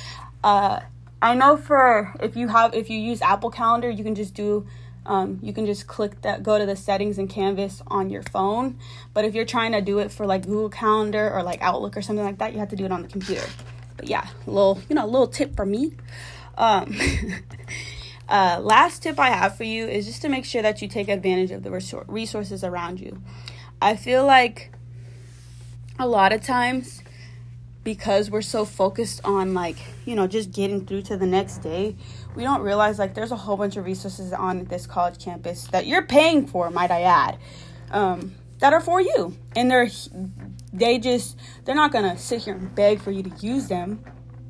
Uh, 0.43 0.81
I 1.25 1.35
know 1.35 1.57
for 1.57 2.15
if 2.21 2.37
you 2.37 2.49
have 2.49 2.75
if 2.75 2.91
you 2.91 2.99
use 2.99 3.23
Apple 3.23 3.51
Calendar, 3.51 3.89
you 3.89 4.05
can 4.05 4.15
just 4.15 4.35
do 4.35 4.67
um, 5.07 5.39
you 5.43 5.55
can 5.55 5.65
just 5.65 5.87
click 5.87 6.21
that 6.21 6.43
go 6.43 6.59
to 6.59 6.67
the 6.67 6.77
settings 6.77 7.19
in 7.19 7.29
Canvas 7.29 7.83
on 7.87 8.11
your 8.11 8.23
phone. 8.23 8.79
But 9.15 9.25
if 9.25 9.35
you're 9.35 9.47
trying 9.47 9.73
to 9.73 9.81
do 9.81 10.01
it 10.01 10.13
for 10.13 10.27
like 10.27 10.43
Google 10.43 10.69
Calendar 10.69 11.33
or 11.33 11.43
like 11.43 11.63
Outlook 11.63 11.97
or 11.97 12.03
something 12.03 12.25
like 12.25 12.39
that, 12.39 12.53
you 12.53 12.59
have 12.59 12.69
to 12.69 12.77
do 12.77 12.85
it 12.85 12.93
on 12.93 13.01
the 13.01 13.09
computer. 13.09 13.47
But 13.97 14.09
yeah, 14.09 14.29
a 14.47 14.51
little 14.51 14.79
you 14.91 14.95
know 14.95 15.07
a 15.07 15.09
little 15.09 15.27
tip 15.27 15.57
for 15.57 15.65
me. 15.65 15.93
Um, 16.59 16.95
Uh, 18.27 18.59
last 18.63 19.03
tip 19.03 19.21
I 19.21 19.29
have 19.29 19.55
for 19.55 19.65
you 19.65 19.87
is 19.87 20.07
just 20.07 20.23
to 20.23 20.31
make 20.31 20.47
sure 20.47 20.63
that 20.63 20.81
you 20.81 20.89
take 20.89 21.09
advantage 21.09 21.51
of 21.51 21.63
the 21.63 21.71
resources 21.71 22.65
around 22.65 22.99
you. 22.99 23.21
I 23.83 23.97
feel 23.97 24.25
like 24.25 24.73
a 25.99 26.09
lot 26.09 26.33
of 26.33 26.43
times 26.43 27.04
because 27.85 28.31
we're 28.31 28.43
so 28.43 28.65
focused 28.65 29.21
on 29.25 29.55
like 29.55 29.77
you 30.05 30.17
know 30.17 30.27
just 30.27 30.51
getting 30.51 30.85
through 30.87 31.03
to 31.03 31.17
the 31.17 31.27
next 31.27 31.59
day 31.59 31.95
we 32.35 32.43
don't 32.43 32.63
realize 32.63 32.99
like 32.99 33.15
there's 33.15 33.31
a 33.31 33.37
whole 33.37 33.57
bunch 33.57 33.77
of 33.77 33.85
resources 33.85 34.33
on 34.33 34.65
this 34.65 34.87
college 34.87 35.23
campus 35.23 35.67
that 35.69 35.87
you're 35.87 36.03
paying 36.03 36.47
for 36.47 36.71
might 36.71 36.91
i 36.91 37.03
add 37.03 37.39
um, 37.91 38.35
that 38.59 38.73
are 38.73 38.81
for 38.81 39.01
you. 39.01 39.37
And 39.57 39.71
they're 39.71 39.89
they 40.73 40.99
just 40.99 41.39
they're 41.65 41.75
not 41.75 41.93
gonna 41.93 42.19
sit 42.19 42.43
here 42.43 42.55
and 42.55 42.75
beg 42.75 43.01
for 43.01 43.11
you 43.11 43.23
to 43.23 43.47
use 43.47 43.69
them. 43.69 44.03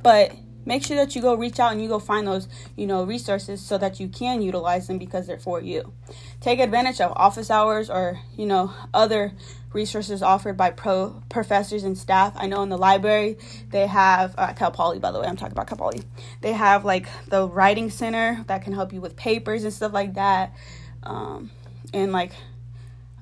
But 0.02 0.32
make 0.64 0.84
sure 0.84 0.96
that 0.96 1.14
you 1.14 1.22
go 1.22 1.34
reach 1.34 1.60
out 1.60 1.72
and 1.72 1.82
you 1.82 1.88
go 1.88 1.98
find 1.98 2.26
those 2.26 2.48
you 2.76 2.86
know 2.86 3.04
resources 3.04 3.60
so 3.60 3.78
that 3.78 4.00
you 4.00 4.08
can 4.08 4.42
utilize 4.42 4.86
them 4.86 4.98
because 4.98 5.26
they're 5.26 5.38
for 5.38 5.60
you. 5.60 5.92
Take 6.40 6.60
advantage 6.60 7.00
of 7.00 7.12
office 7.16 7.50
hours 7.50 7.90
or 7.90 8.20
you 8.36 8.46
know 8.46 8.72
other 8.92 9.32
resources 9.72 10.22
offered 10.22 10.56
by 10.56 10.70
pro 10.70 11.22
professors 11.28 11.82
and 11.82 11.98
staff. 11.98 12.32
I 12.36 12.46
know 12.46 12.62
in 12.62 12.68
the 12.68 12.78
library 12.78 13.36
they 13.70 13.86
have 13.86 14.34
uh, 14.38 14.52
cal 14.52 14.70
poly 14.70 14.98
by 14.98 15.10
the 15.10 15.20
way 15.20 15.26
i'm 15.26 15.36
talking 15.36 15.52
about 15.52 15.66
cal 15.66 15.78
poly 15.78 16.02
they 16.40 16.52
have 16.52 16.84
like 16.84 17.06
the 17.28 17.46
writing 17.46 17.90
center 17.90 18.44
that 18.46 18.62
can 18.62 18.72
help 18.72 18.92
you 18.92 19.00
with 19.00 19.16
papers 19.16 19.64
and 19.64 19.72
stuff 19.72 19.92
like 19.92 20.14
that 20.14 20.54
um, 21.02 21.50
and 21.92 22.12
like 22.12 22.32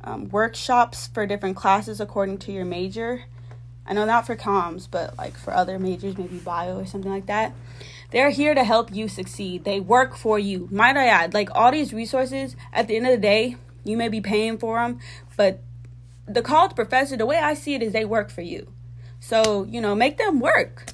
um, 0.05 0.29
workshops 0.29 1.09
for 1.09 1.27
different 1.27 1.57
classes 1.57 2.01
according 2.01 2.39
to 2.39 2.53
your 2.53 2.65
major 2.65 3.25
I 3.87 3.95
know 3.95 4.05
not 4.05 4.27
for 4.27 4.37
comms, 4.37 4.89
but 4.91 5.17
like 5.19 5.37
for 5.37 5.53
other 5.53 5.79
majors, 5.79 6.17
maybe 6.17 6.39
bio 6.39 6.79
or 6.79 6.87
something 6.87 7.11
like 7.11 7.27
that. 7.27 7.53
They're 8.11 8.31
here 8.31 8.55
to 8.55 8.63
help 8.63 8.93
you 8.93 9.09
succeed. 9.09 9.65
They 9.65 9.81
work 9.81 10.17
for 10.17 10.39
you. 10.39 10.69
Might 10.71 10.97
I 10.97 11.07
add, 11.07 11.35
like 11.35 11.49
all 11.55 11.73
these 11.73 11.93
resources, 11.93 12.57
at 12.73 12.87
the 12.87 12.97
end 12.97 13.07
of 13.07 13.13
the 13.13 13.19
day, 13.19 13.57
you 13.85 13.97
may 13.97 14.09
be 14.09 14.21
paying 14.21 14.59
for 14.59 14.79
them, 14.79 15.01
but 15.37 15.61
the 16.27 16.43
college 16.43 16.77
professor, 16.77 17.17
the 17.17 17.27
way 17.27 17.39
I 17.39 17.55
see 17.55 17.75
it 17.75 17.83
is 17.83 17.93
they 17.93 18.05
work 18.05 18.31
for 18.31 18.43
you. 18.43 18.69
So, 19.19 19.65
you 19.65 19.81
know, 19.81 19.95
make 19.95 20.19
them 20.19 20.41
work. 20.41 20.93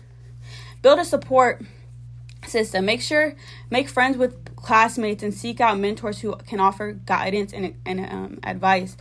Build 0.80 0.98
a 0.98 1.04
support 1.04 1.62
system. 2.46 2.84
Make 2.84 3.02
sure, 3.02 3.34
make 3.70 3.88
friends 3.88 4.16
with 4.16 4.54
classmates 4.56 5.22
and 5.22 5.34
seek 5.34 5.60
out 5.60 5.78
mentors 5.78 6.20
who 6.20 6.36
can 6.46 6.60
offer 6.60 6.92
guidance 6.92 7.52
and, 7.52 7.74
and 7.84 8.00
um, 8.00 8.38
advice. 8.42 8.96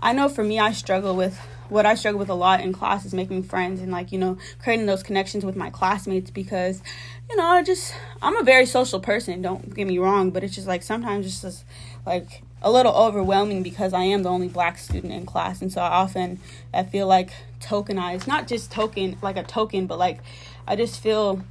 I 0.00 0.12
know 0.12 0.28
for 0.28 0.42
me, 0.42 0.58
I 0.58 0.72
struggle 0.72 1.14
with 1.14 1.38
what 1.70 1.86
I 1.86 1.94
struggle 1.94 2.18
with 2.18 2.28
a 2.28 2.34
lot 2.34 2.60
in 2.60 2.72
class 2.72 3.04
is 3.04 3.14
making 3.14 3.44
friends 3.44 3.80
and 3.80 3.92
like, 3.92 4.12
you 4.12 4.18
know, 4.18 4.38
creating 4.62 4.86
those 4.86 5.02
connections 5.02 5.44
with 5.44 5.56
my 5.56 5.70
classmates 5.70 6.30
because, 6.30 6.82
you 7.28 7.36
know, 7.36 7.44
I 7.44 7.62
just, 7.62 7.94
I'm 8.20 8.36
a 8.36 8.42
very 8.42 8.66
social 8.66 9.00
person, 9.00 9.40
don't 9.42 9.74
get 9.74 9.86
me 9.86 9.98
wrong, 9.98 10.30
but 10.30 10.44
it's 10.44 10.54
just 10.54 10.66
like 10.66 10.82
sometimes 10.82 11.26
it's 11.26 11.42
just 11.42 11.64
like 12.04 12.42
a 12.62 12.70
little 12.70 12.92
overwhelming 12.92 13.62
because 13.62 13.92
I 13.92 14.02
am 14.02 14.22
the 14.22 14.28
only 14.28 14.48
black 14.48 14.78
student 14.78 15.12
in 15.12 15.26
class. 15.26 15.62
And 15.62 15.72
so 15.72 15.80
I 15.80 15.88
often, 15.88 16.40
I 16.74 16.82
feel 16.82 17.06
like 17.06 17.30
tokenized, 17.60 18.26
not 18.26 18.48
just 18.48 18.70
token, 18.70 19.16
like 19.22 19.36
a 19.36 19.42
token, 19.42 19.86
but 19.86 19.98
like 19.98 20.20
I 20.66 20.76
just 20.76 21.00
feel 21.00 21.42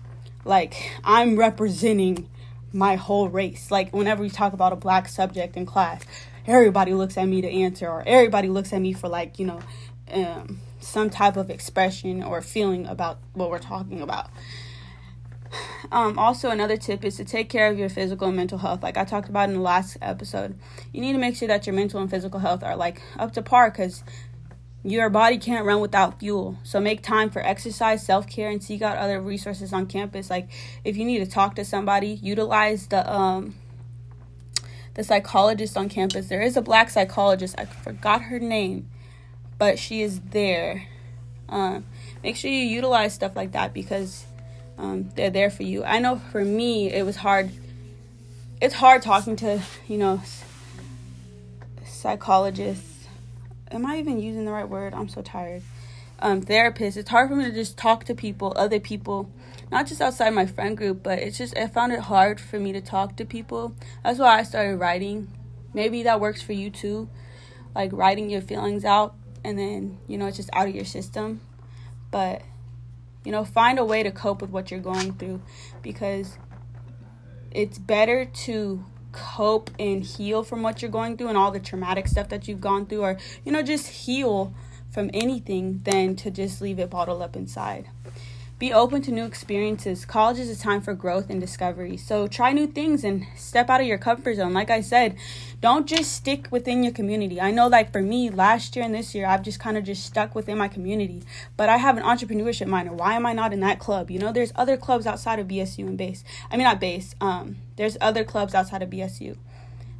like 0.46 0.92
I'm 1.04 1.36
representing 1.38 2.30
my 2.72 2.96
whole 2.96 3.30
race. 3.30 3.72
Like 3.72 3.94
whenever 3.94 4.22
we 4.22 4.30
talk 4.30 4.54
about 4.54 4.74
a 4.74 4.76
black 4.76 5.08
subject 5.08 5.58
in 5.58 5.66
class, 5.66 6.04
everybody 6.46 6.94
looks 6.94 7.18
at 7.18 7.28
me 7.28 7.42
to 7.42 7.50
answer 7.50 7.88
or 7.88 8.04
everybody 8.06 8.50
looks 8.50 8.74
at 8.74 8.82
me 8.82 8.94
for 8.94 9.08
like, 9.08 9.40
you 9.40 9.46
know, 9.46 9.60
um, 10.12 10.62
some 10.80 11.10
type 11.10 11.38
of 11.38 11.50
expression 11.50 12.24
or 12.24 12.42
feeling 12.42 12.86
about 12.88 13.20
what 13.34 13.50
we're 13.50 13.60
talking 13.60 14.02
about. 14.02 14.30
Um, 15.92 16.20
also, 16.20 16.50
another 16.50 16.78
tip 16.78 17.04
is 17.04 17.18
to 17.18 17.26
take 17.26 17.50
care 17.50 17.72
of 17.72 17.80
your 17.80 17.90
physical 17.90 18.28
and 18.28 18.38
mental 18.38 18.60
health. 18.60 18.84
Like 18.84 18.98
I 18.98 19.04
talked 19.04 19.30
about 19.30 19.50
in 19.50 19.56
the 19.56 19.62
last 19.62 19.98
episode, 20.02 20.58
you 20.94 21.02
need 21.02 21.14
to 21.14 21.18
make 21.18 21.36
sure 21.36 21.48
that 21.48 21.66
your 21.66 21.76
mental 21.76 22.00
and 22.00 22.10
physical 22.10 22.40
health 22.40 22.64
are 22.64 22.76
like 22.76 23.02
up 23.18 23.34
to 23.34 23.42
par 23.42 23.72
because 23.72 24.04
your 24.84 25.10
body 25.10 25.38
can't 25.38 25.66
run 25.66 25.80
without 25.80 26.20
fuel. 26.20 26.58
So 26.64 26.80
make 26.80 27.02
time 27.02 27.30
for 27.30 27.42
exercise, 27.42 28.06
self 28.06 28.28
care, 28.28 28.50
and 28.50 28.64
seek 28.64 28.82
out 28.82 28.98
other 28.98 29.20
resources 29.20 29.74
on 29.74 29.88
campus. 29.88 30.30
Like 30.30 30.50
if 30.84 30.96
you 30.96 31.06
need 31.06 31.20
to 31.20 31.26
talk 31.26 31.56
to 31.56 31.66
somebody, 31.66 32.20
utilize 32.22 32.88
the 32.88 33.12
um, 33.12 33.56
the 34.94 35.04
psychologist 35.04 35.76
on 35.76 35.90
campus. 35.90 36.28
There 36.28 36.42
is 36.42 36.56
a 36.56 36.62
black 36.62 36.90
psychologist. 36.90 37.56
I 37.58 37.66
forgot 37.66 38.24
her 38.24 38.40
name 38.40 38.90
but 39.60 39.78
she 39.78 40.02
is 40.02 40.20
there. 40.32 40.88
Um, 41.50 41.86
make 42.24 42.36
sure 42.36 42.50
you 42.50 42.66
utilize 42.66 43.14
stuff 43.14 43.36
like 43.36 43.52
that 43.52 43.74
because 43.74 44.26
um, 44.80 45.10
they're 45.16 45.30
there 45.30 45.52
for 45.52 45.64
you. 45.64 45.84
I 45.84 46.00
know 46.00 46.20
for 46.32 46.44
me, 46.44 46.92
it 46.92 47.06
was 47.06 47.18
hard. 47.18 47.52
It's 48.62 48.76
hard 48.76 49.04
talking 49.04 49.36
to, 49.38 49.62
you 49.88 49.98
know, 49.98 50.22
psychologists. 51.86 53.08
Am 53.70 53.86
I 53.86 54.00
even 54.00 54.20
using 54.20 54.46
the 54.46 54.52
right 54.52 54.68
word? 54.68 54.94
I'm 54.94 55.10
so 55.10 55.22
tired. 55.22 55.62
Um, 56.20 56.42
therapists. 56.42 56.98
It's 56.98 57.10
hard 57.10 57.30
for 57.30 57.36
me 57.36 57.46
to 57.46 57.52
just 57.52 57.78
talk 57.78 58.06
to 58.06 58.16
people, 58.16 58.54
other 58.56 58.80
people, 58.80 59.30
not 59.72 59.88
just 59.88 60.02
outside 60.02 60.32
my 60.32 60.46
friend 60.46 60.76
group, 60.76 61.04
but 61.04 61.20
it's 61.20 61.38
just, 61.38 61.56
I 61.58 61.68
found 61.68 61.94
it 61.94 62.00
hard 62.00 62.42
for 62.42 62.60
me 62.60 62.72
to 62.74 62.82
talk 62.82 63.16
to 63.18 63.26
people. 63.26 63.76
That's 64.04 64.20
why 64.20 64.40
I 64.40 64.44
started 64.44 64.78
writing. 64.78 65.28
Maybe 65.74 66.04
that 66.04 66.20
works 66.20 66.42
for 66.42 66.54
you 66.54 66.70
too. 66.70 67.10
Like 67.76 67.92
writing 67.94 68.30
your 68.30 68.42
feelings 68.42 68.84
out 68.84 69.16
and 69.44 69.58
then 69.58 69.98
you 70.08 70.18
know 70.18 70.28
it's 70.28 70.38
just 70.38 70.50
out 70.54 70.68
of 70.68 70.76
your 70.76 70.86
system. 70.86 71.42
But 72.12 72.42
you 73.24 73.32
know 73.32 73.44
find 73.46 73.80
a 73.80 73.86
way 73.86 74.04
to 74.04 74.12
cope 74.12 74.42
with 74.42 74.50
what 74.50 74.72
you're 74.72 74.80
going 74.80 75.14
through 75.14 75.42
because 75.82 76.38
it's 77.52 77.78
better 77.78 78.26
to 78.26 78.84
cope 79.12 79.72
and 79.80 80.04
heal 80.04 80.44
from 80.44 80.62
what 80.62 80.82
you're 80.82 80.92
going 80.92 81.18
through 81.18 81.28
and 81.30 81.38
all 81.38 81.52
the 81.52 81.60
traumatic 81.60 82.08
stuff 82.08 82.30
that 82.30 82.48
you've 82.48 82.62
gone 82.62 82.86
through 82.86 83.02
or 83.02 83.18
you 83.44 83.52
know 83.52 83.62
just 83.62 83.88
heal 83.88 84.54
from 84.92 85.10
anything 85.14 85.80
than 85.84 86.16
to 86.16 86.32
just 86.32 86.62
leave 86.62 86.80
it 86.80 86.90
bottled 86.90 87.22
up 87.22 87.36
inside 87.36 87.88
be 88.60 88.74
open 88.74 89.02
to 89.02 89.12
new 89.12 89.24
experiences. 89.24 90.04
College 90.04 90.38
is 90.38 90.50
a 90.50 90.62
time 90.62 90.82
for 90.82 90.94
growth 90.94 91.30
and 91.30 91.40
discovery. 91.40 91.96
So 91.96 92.28
try 92.28 92.52
new 92.52 92.68
things 92.68 93.06
and 93.06 93.26
step 93.38 93.70
out 93.70 93.80
of 93.80 93.88
your 93.88 93.98
comfort 93.98 94.36
zone. 94.36 94.52
Like 94.52 94.70
I 94.70 94.82
said, 94.82 95.16
don't 95.62 95.88
just 95.88 96.12
stick 96.12 96.50
within 96.52 96.84
your 96.84 96.92
community. 96.92 97.40
I 97.40 97.52
know, 97.52 97.70
like 97.70 97.94
for 97.94 98.02
me, 98.02 98.30
last 98.30 98.76
year 98.76 98.84
and 98.84 98.94
this 98.94 99.16
year, 99.16 99.26
I've 99.26 99.44
just 99.44 99.62
kind 99.62 99.78
of 99.78 99.86
just 99.86 100.06
stuck 100.06 100.36
within 100.36 100.58
my 100.58 100.68
community. 100.68 101.24
But 101.56 101.70
I 101.70 101.78
have 101.78 101.96
an 101.96 102.04
entrepreneurship 102.04 102.68
minor. 102.68 102.92
Why 102.92 103.14
am 103.14 103.26
I 103.26 103.32
not 103.32 103.54
in 103.54 103.62
that 103.62 103.80
club? 103.80 104.12
You 104.12 104.20
know, 104.20 104.34
there's 104.34 104.52
other 104.58 104.76
clubs 104.76 105.08
outside 105.08 105.40
of 105.40 105.48
BSU 105.48 105.88
and 105.88 105.98
base. 105.98 106.26
I 106.52 106.58
mean, 106.58 106.66
not 106.66 106.82
base. 106.82 107.16
Um, 107.22 107.56
there's 107.78 107.98
other 108.02 108.26
clubs 108.26 108.54
outside 108.54 108.82
of 108.82 108.90
BSU. 108.90 109.38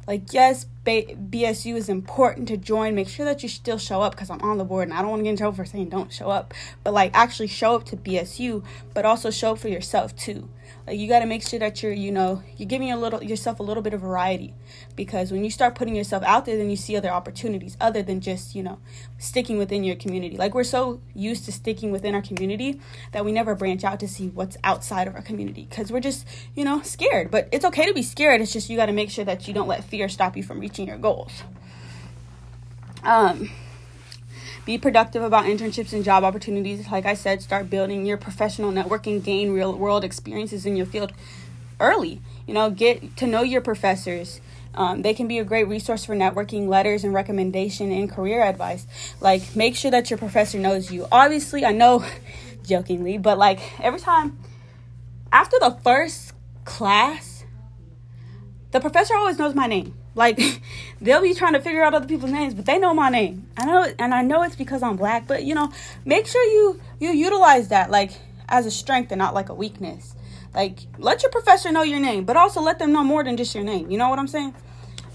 Like, 0.06 0.32
yes, 0.34 0.66
BSU 0.84 1.76
is 1.76 1.88
important 1.88 2.48
to 2.48 2.56
join. 2.56 2.94
Make 2.94 3.08
sure 3.08 3.24
that 3.26 3.42
you 3.42 3.48
still 3.48 3.78
show 3.78 4.00
up 4.02 4.12
because 4.12 4.30
I'm 4.30 4.40
on 4.40 4.58
the 4.58 4.64
board 4.64 4.88
and 4.88 4.96
I 4.96 5.02
don't 5.02 5.10
want 5.10 5.20
to 5.20 5.24
get 5.24 5.30
in 5.30 5.36
trouble 5.36 5.56
for 5.56 5.64
saying 5.64 5.90
don't 5.90 6.12
show 6.12 6.30
up. 6.30 6.54
But, 6.84 6.94
like, 6.94 7.10
actually 7.14 7.48
show 7.48 7.74
up 7.74 7.84
to 7.86 7.96
BSU, 7.96 8.64
but 8.94 9.04
also 9.04 9.30
show 9.30 9.52
up 9.52 9.58
for 9.58 9.68
yourself 9.68 10.16
too. 10.16 10.48
Like 10.86 10.98
you 10.98 11.08
got 11.08 11.20
to 11.20 11.26
make 11.26 11.46
sure 11.46 11.58
that 11.58 11.82
you're, 11.82 11.92
you 11.92 12.10
know, 12.10 12.42
you're 12.56 12.68
giving 12.68 12.90
a 12.90 12.96
little 12.96 13.22
yourself 13.22 13.60
a 13.60 13.62
little 13.62 13.82
bit 13.82 13.94
of 13.94 14.00
variety 14.00 14.54
because 14.96 15.32
when 15.32 15.44
you 15.44 15.50
start 15.50 15.74
putting 15.74 15.94
yourself 15.94 16.22
out 16.24 16.46
there, 16.46 16.56
then 16.56 16.70
you 16.70 16.76
see 16.76 16.96
other 16.96 17.10
opportunities 17.10 17.76
other 17.80 18.02
than 18.02 18.20
just, 18.20 18.54
you 18.54 18.62
know, 18.62 18.78
sticking 19.18 19.58
within 19.58 19.84
your 19.84 19.96
community. 19.96 20.36
Like 20.36 20.54
we're 20.54 20.64
so 20.64 21.00
used 21.14 21.44
to 21.46 21.52
sticking 21.52 21.90
within 21.90 22.14
our 22.14 22.22
community 22.22 22.80
that 23.12 23.24
we 23.24 23.32
never 23.32 23.54
branch 23.54 23.84
out 23.84 24.00
to 24.00 24.08
see 24.08 24.28
what's 24.28 24.56
outside 24.64 25.08
of 25.08 25.14
our 25.14 25.22
community 25.22 25.66
because 25.68 25.92
we're 25.92 26.00
just, 26.00 26.26
you 26.54 26.64
know, 26.64 26.82
scared. 26.82 27.30
But 27.30 27.48
it's 27.52 27.64
okay 27.64 27.86
to 27.86 27.94
be 27.94 28.02
scared. 28.02 28.40
It's 28.40 28.52
just 28.52 28.70
you 28.70 28.76
got 28.76 28.86
to 28.86 28.92
make 28.92 29.10
sure 29.10 29.24
that 29.24 29.46
you 29.48 29.54
don't 29.54 29.68
let 29.68 29.84
fear 29.84 30.08
stop 30.08 30.36
you 30.36 30.42
from 30.42 30.60
reaching 30.60 30.69
your 30.78 30.98
goals. 30.98 31.42
Um 33.02 33.50
be 34.64 34.78
productive 34.78 35.22
about 35.22 35.46
internships 35.46 35.92
and 35.92 36.04
job 36.04 36.22
opportunities. 36.22 36.90
Like 36.90 37.06
I 37.06 37.14
said, 37.14 37.42
start 37.42 37.70
building 37.70 38.04
your 38.04 38.16
professional 38.16 38.70
networking, 38.70 39.22
gain 39.22 39.52
real 39.52 39.76
world 39.76 40.04
experiences 40.04 40.66
in 40.66 40.76
your 40.76 40.86
field 40.86 41.12
early. 41.80 42.20
You 42.46 42.54
know, 42.54 42.70
get 42.70 43.16
to 43.16 43.26
know 43.26 43.42
your 43.42 43.62
professors. 43.62 44.40
Um, 44.74 45.02
they 45.02 45.14
can 45.14 45.26
be 45.26 45.38
a 45.38 45.44
great 45.44 45.66
resource 45.66 46.04
for 46.04 46.14
networking, 46.14 46.68
letters, 46.68 47.02
and 47.02 47.12
recommendation 47.12 47.90
and 47.90 48.08
career 48.08 48.42
advice. 48.42 48.86
Like, 49.20 49.56
make 49.56 49.74
sure 49.74 49.90
that 49.90 50.10
your 50.10 50.18
professor 50.18 50.58
knows 50.58 50.92
you. 50.92 51.06
Obviously, 51.10 51.64
I 51.64 51.72
know 51.72 52.04
jokingly, 52.62 53.18
but 53.18 53.38
like 53.38 53.60
every 53.80 53.98
time 53.98 54.38
after 55.32 55.58
the 55.58 55.76
first 55.82 56.32
class, 56.64 57.44
the 58.70 58.80
professor 58.80 59.16
always 59.16 59.38
knows 59.38 59.54
my 59.54 59.66
name. 59.66 59.94
Like 60.14 60.40
they'll 61.00 61.22
be 61.22 61.34
trying 61.34 61.54
to 61.54 61.60
figure 61.60 61.82
out 61.82 61.94
other 61.94 62.06
people's 62.06 62.32
names, 62.32 62.54
but 62.54 62.66
they 62.66 62.78
know 62.78 62.94
my 62.94 63.10
name. 63.10 63.46
I 63.56 63.64
know, 63.64 63.86
and 63.98 64.14
I 64.14 64.22
know 64.22 64.42
it's 64.42 64.56
because 64.56 64.82
I'm 64.82 64.96
black. 64.96 65.26
But 65.26 65.44
you 65.44 65.54
know, 65.54 65.72
make 66.04 66.26
sure 66.26 66.42
you 66.44 66.80
you 66.98 67.10
utilize 67.10 67.68
that 67.68 67.90
like 67.90 68.12
as 68.48 68.66
a 68.66 68.70
strength 68.70 69.12
and 69.12 69.18
not 69.18 69.34
like 69.34 69.48
a 69.48 69.54
weakness. 69.54 70.14
Like 70.54 70.80
let 70.98 71.22
your 71.22 71.30
professor 71.30 71.70
know 71.70 71.82
your 71.82 72.00
name, 72.00 72.24
but 72.24 72.36
also 72.36 72.60
let 72.60 72.78
them 72.78 72.92
know 72.92 73.04
more 73.04 73.22
than 73.22 73.36
just 73.36 73.54
your 73.54 73.64
name. 73.64 73.90
You 73.90 73.98
know 73.98 74.08
what 74.08 74.18
I'm 74.18 74.28
saying? 74.28 74.54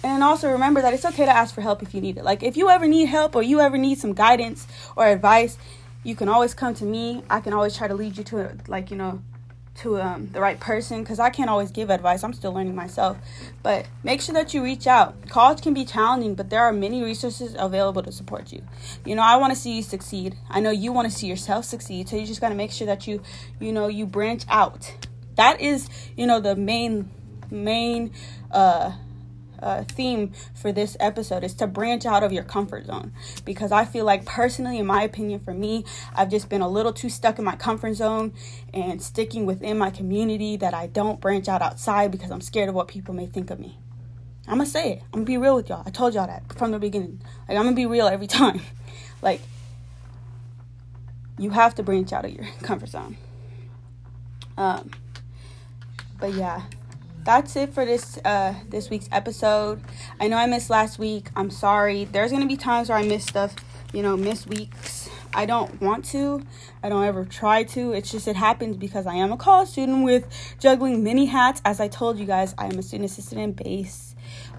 And 0.04 0.24
also 0.24 0.52
remember 0.52 0.82
that 0.82 0.94
it's 0.94 1.06
okay 1.06 1.26
to 1.26 1.32
ask 1.32 1.54
for 1.54 1.62
help 1.62 1.82
if 1.82 1.94
you 1.94 2.02
need 2.02 2.18
it. 2.18 2.24
Like 2.24 2.44
if 2.44 2.56
you 2.56 2.70
ever 2.70 2.88
need 2.88 3.08
help 3.08 3.36
or 3.36 3.44
you 3.44 3.60
ever 3.60 3.78
need 3.78 3.98
some 3.98 4.14
guidance 4.14 4.68
or 4.96 5.08
advice, 5.08 5.58
you 6.04 6.16
can 6.16 6.30
always 6.30 6.54
come 6.54 6.74
to 6.76 6.86
me. 6.86 7.24
I 7.30 7.40
can 7.40 7.54
always 7.54 7.76
try 7.76 7.88
to 7.88 7.96
lead 7.96 8.18
you 8.18 8.24
to 8.26 8.56
like 8.68 8.92
you 8.92 8.98
know 8.98 9.22
to 9.76 10.02
um, 10.02 10.30
the 10.32 10.40
right 10.40 10.60
person 10.60 11.02
because 11.02 11.20
I 11.20 11.30
can't 11.30 11.50
always 11.50 11.72
give 11.72 11.90
advice. 11.90 12.24
I'm 12.24 12.34
still 12.34 12.54
learning 12.54 12.76
myself. 12.76 13.18
But 13.62 13.88
make 14.04 14.22
sure 14.22 14.34
that 14.34 14.54
you 14.54 14.64
reach 14.64 14.88
out. 14.88 15.30
College 15.30 15.62
can 15.62 15.74
be 15.74 15.86
challenging, 15.86 16.36
but 16.36 16.50
there 16.50 16.62
are 16.62 16.72
many 16.72 17.04
resources 17.04 17.56
available 17.58 18.02
to 18.04 18.12
support 18.12 18.52
you. 18.54 18.64
You 19.06 19.16
know, 19.16 19.22
I 19.22 19.36
want 19.38 19.54
to 19.54 19.60
see 19.60 19.76
you 19.76 19.84
succeed. 19.84 20.36
I 20.50 20.60
know 20.62 20.72
you 20.72 20.92
want 20.92 21.10
to 21.10 21.16
see 21.16 21.28
yourself 21.28 21.66
succeed. 21.66 22.08
So 22.08 22.16
you 22.16 22.26
just 22.26 22.42
got 22.42 22.50
to 22.50 22.56
make 22.56 22.72
sure 22.72 22.88
that 22.88 23.06
you, 23.08 23.22
you 23.60 23.74
know, 23.74 23.88
you 23.88 24.06
branch 24.06 24.44
out. 24.48 24.94
That 25.36 25.60
is, 25.60 25.90
you 26.16 26.26
know, 26.26 26.40
the 26.40 26.56
main, 26.56 27.12
main, 27.52 28.14
uh, 28.52 28.94
uh, 29.62 29.84
theme 29.84 30.34
for 30.54 30.72
this 30.72 30.98
episode 31.00 31.44
is 31.44 31.54
to 31.56 31.68
branch 31.68 32.06
out 32.06 32.24
of 32.24 32.32
your 32.32 32.44
comfort 32.44 32.86
zone 32.86 33.12
because 33.44 33.72
I 33.72 33.86
feel 33.86 34.06
like 34.06 34.26
personally 34.26 34.80
in 34.80 34.86
my 34.86 35.04
opinion 35.04 35.40
for 35.40 35.54
me 35.54 35.86
I've 36.16 36.30
just 36.30 36.50
been 36.50 36.62
a 36.62 36.70
little 36.70 36.94
too 36.94 37.10
stuck 37.10 37.40
in 37.40 37.46
my 37.46 37.56
comfort 37.56 37.96
zone 37.96 38.34
and 38.74 39.02
sticking 39.02 39.46
within 39.46 39.78
my 39.78 39.90
community 39.90 40.58
that 40.58 40.74
I 40.74 40.88
don't 40.88 41.20
branch 41.20 41.48
out 41.48 41.62
outside 41.62 42.12
because 42.12 42.32
I'm 42.32 42.42
scared 42.42 42.70
of 42.70 42.76
what 42.76 42.88
people 42.88 43.14
may 43.14 43.26
think 43.26 43.50
of 43.50 43.60
me. 43.60 43.78
I'm 44.48 44.58
gonna 44.58 44.66
say 44.68 44.94
it. 44.94 45.02
I'm 45.06 45.20
gonna 45.20 45.26
be 45.26 45.38
real 45.38 45.56
with 45.56 45.70
y'all. 45.70 45.84
I 45.86 45.90
told 45.90 46.14
y'all 46.14 46.28
that 46.28 46.54
from 46.58 46.72
the 46.72 46.80
beginning. 46.80 47.22
Like 47.48 47.58
I'm 47.58 47.64
gonna 47.64 47.76
be 47.76 47.86
real 47.86 48.08
every 48.08 48.28
time. 48.42 48.62
like 49.22 49.42
you 51.38 51.50
have 51.50 51.76
to 51.76 51.84
branch 51.84 52.14
out 52.14 52.26
of 52.26 52.32
your 52.32 52.46
comfort 52.62 52.90
zone. 52.90 53.18
Um 54.58 54.92
but 56.20 56.34
yeah, 56.34 56.64
that's 57.26 57.56
it 57.56 57.74
for 57.74 57.84
this 57.86 58.18
uh 58.24 58.54
this 58.70 58.90
week's 58.90 59.10
episode. 59.12 59.82
I 60.20 60.28
know 60.28 60.38
I 60.38 60.46
missed 60.46 60.70
last 60.70 61.00
week. 61.00 61.30
I'm 61.36 61.50
sorry. 61.50 62.06
There's 62.06 62.32
gonna 62.32 62.46
be 62.46 62.56
times 62.56 62.90
where 62.90 62.98
I 62.98 63.04
miss 63.04 63.26
stuff, 63.26 63.56
you 63.92 64.02
know, 64.02 64.16
miss 64.16 64.48
weeks. 64.48 65.10
I 65.34 65.46
don't 65.46 65.82
want 65.82 66.06
to. 66.06 66.46
I 66.82 66.88
don't 66.88 67.04
ever 67.04 67.26
try 67.26 67.64
to. 67.64 67.92
It's 67.92 68.10
just 68.10 68.28
it 68.28 68.38
happens 68.38 68.78
because 68.78 69.06
I 69.06 69.16
am 69.16 69.34
a 69.34 69.38
college 69.38 69.70
student 69.70 70.06
with 70.06 70.26
juggling 70.60 71.04
many 71.04 71.26
hats. 71.26 71.62
As 71.66 71.82
I 71.82 71.90
told 71.90 72.18
you 72.20 72.26
guys, 72.26 72.56
I 72.58 72.68
am 72.68 72.80
a 72.80 72.84
student 72.84 73.10
assistant 73.10 73.42
in 73.42 73.52
base. 73.52 74.16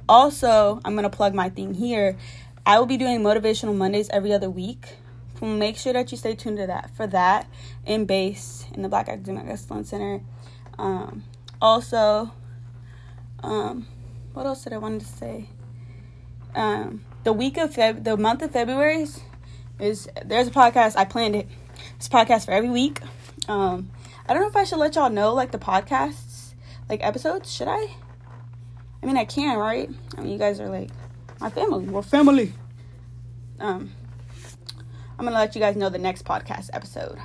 Also, 0.09 0.81
I'm 0.85 0.95
gonna 0.95 1.09
plug 1.09 1.35
my 1.35 1.49
thing 1.49 1.73
here. 1.73 2.17
I 2.67 2.79
will 2.81 2.87
be 2.87 2.97
doing 2.97 3.21
motivational 3.21 3.77
Mondays 3.77 4.09
every 4.11 4.33
other 4.33 4.51
week. 4.51 4.97
Make 5.41 5.77
sure 5.77 5.93
that 5.93 6.11
you 6.11 6.19
stay 6.19 6.35
tuned 6.35 6.57
to 6.57 6.67
that 6.67 6.91
for 6.97 7.07
that 7.07 7.47
in 7.85 8.07
base 8.07 8.67
in 8.75 8.83
the 8.83 8.89
Black 8.89 9.09
Academic 9.09 9.47
Excellence 9.47 9.91
Center. 9.91 10.21
Um, 10.79 11.25
also, 11.61 12.33
um, 13.43 13.87
what 14.33 14.47
else 14.47 14.65
did 14.65 14.73
I 14.73 14.79
want 14.79 15.01
to 15.01 15.07
say? 15.07 15.49
Um, 16.55 17.05
the 17.25 17.33
week 17.33 17.57
of 17.57 17.75
Feb, 17.75 18.05
the 18.05 18.17
month 18.17 18.43
of 18.43 18.51
February 18.51 19.07
is 19.79 20.09
there's 20.25 20.49
a 20.49 20.51
podcast. 20.51 20.97
I 20.97 21.05
planned 21.05 21.37
it. 21.37 21.49
It's 21.97 22.09
podcast 22.09 22.47
for 22.47 22.53
every 22.53 22.71
week. 22.71 23.01
Um, 23.49 23.91
I 24.27 24.33
don't 24.33 24.43
know 24.43 24.49
if 24.49 24.57
I 24.57 24.65
should 24.65 24.79
let 24.79 24.95
y'all 24.95 25.11
know 25.11 25.35
like 25.35 25.53
the 25.53 25.59
podcasts, 25.59 26.55
like 26.89 27.05
episodes. 27.05 27.53
Should 27.53 27.69
I? 27.69 27.89
I 29.03 29.07
mean, 29.07 29.17
I 29.17 29.25
can, 29.25 29.59
right? 29.59 29.91
I 30.17 30.21
mean, 30.21 30.33
you 30.33 30.39
guys 30.39 30.61
are 30.61 30.69
like 30.69 30.91
my 31.41 31.51
family. 31.51 31.85
We're 31.85 32.03
family. 32.03 32.53
Um, 33.61 33.93
I'm 35.19 35.25
gonna 35.25 35.37
let 35.37 35.55
you 35.55 35.61
guys 35.61 35.77
know 35.77 35.89
the 35.89 35.99
next 35.99 36.25
podcast 36.25 36.71
episode 36.73 37.19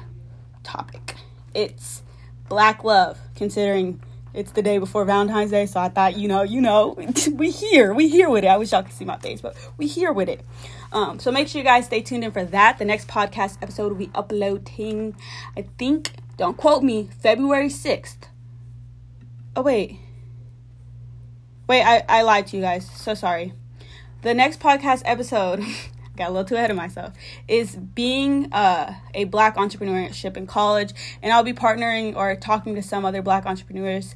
topic. 0.63 1.15
It's 1.53 2.03
black 2.49 2.83
love, 2.83 3.19
considering 3.35 4.01
it's 4.33 4.51
the 4.51 4.61
day 4.61 4.77
before 4.77 5.05
Valentine's 5.05 5.51
Day, 5.51 5.65
so 5.65 5.79
I 5.79 5.89
thought, 5.89 6.17
you 6.17 6.27
know, 6.27 6.43
you 6.43 6.61
know, 6.61 6.95
we 7.33 7.51
here, 7.51 7.93
we 7.93 8.07
here 8.07 8.29
with 8.29 8.43
it. 8.43 8.47
I 8.47 8.57
wish 8.57 8.71
y'all 8.71 8.83
could 8.83 8.93
see 8.93 9.05
my 9.05 9.17
face, 9.17 9.41
but 9.41 9.55
we 9.77 9.87
here 9.87 10.11
with 10.11 10.29
it. 10.29 10.41
Um, 10.91 11.19
so 11.19 11.31
make 11.31 11.47
sure 11.47 11.59
you 11.59 11.65
guys 11.65 11.85
stay 11.85 12.01
tuned 12.01 12.23
in 12.23 12.31
for 12.31 12.43
that. 12.43 12.77
The 12.77 12.85
next 12.85 13.07
podcast 13.07 13.57
episode 13.61 13.89
will 13.89 13.97
be 13.97 14.11
uploading, 14.13 15.15
I 15.57 15.63
think, 15.77 16.11
don't 16.37 16.57
quote 16.57 16.83
me, 16.83 17.09
February 17.21 17.69
6th. 17.69 18.17
Oh 19.55 19.61
wait. 19.61 19.99
Wait, 21.67 21.83
I, 21.83 22.03
I 22.07 22.21
lied 22.23 22.47
to 22.47 22.57
you 22.57 22.63
guys. 22.63 22.89
So 22.89 23.13
sorry. 23.13 23.53
The 24.23 24.33
next 24.33 24.59
podcast 24.59 25.01
episode 25.05 25.63
got 26.21 26.29
a 26.29 26.33
little 26.33 26.47
too 26.47 26.55
ahead 26.55 26.71
of 26.71 26.77
myself 26.77 27.13
is 27.47 27.75
being 27.75 28.51
uh, 28.53 28.93
a 29.13 29.25
black 29.25 29.55
entrepreneurship 29.55 30.37
in 30.37 30.47
college. 30.47 30.93
And 31.21 31.33
i'll 31.33 31.43
be 31.43 31.53
partnering 31.53 32.15
or 32.15 32.35
talking 32.35 32.75
to 32.75 32.81
some 32.81 33.05
other 33.05 33.21
black 33.21 33.45
entrepreneurs 33.45 34.15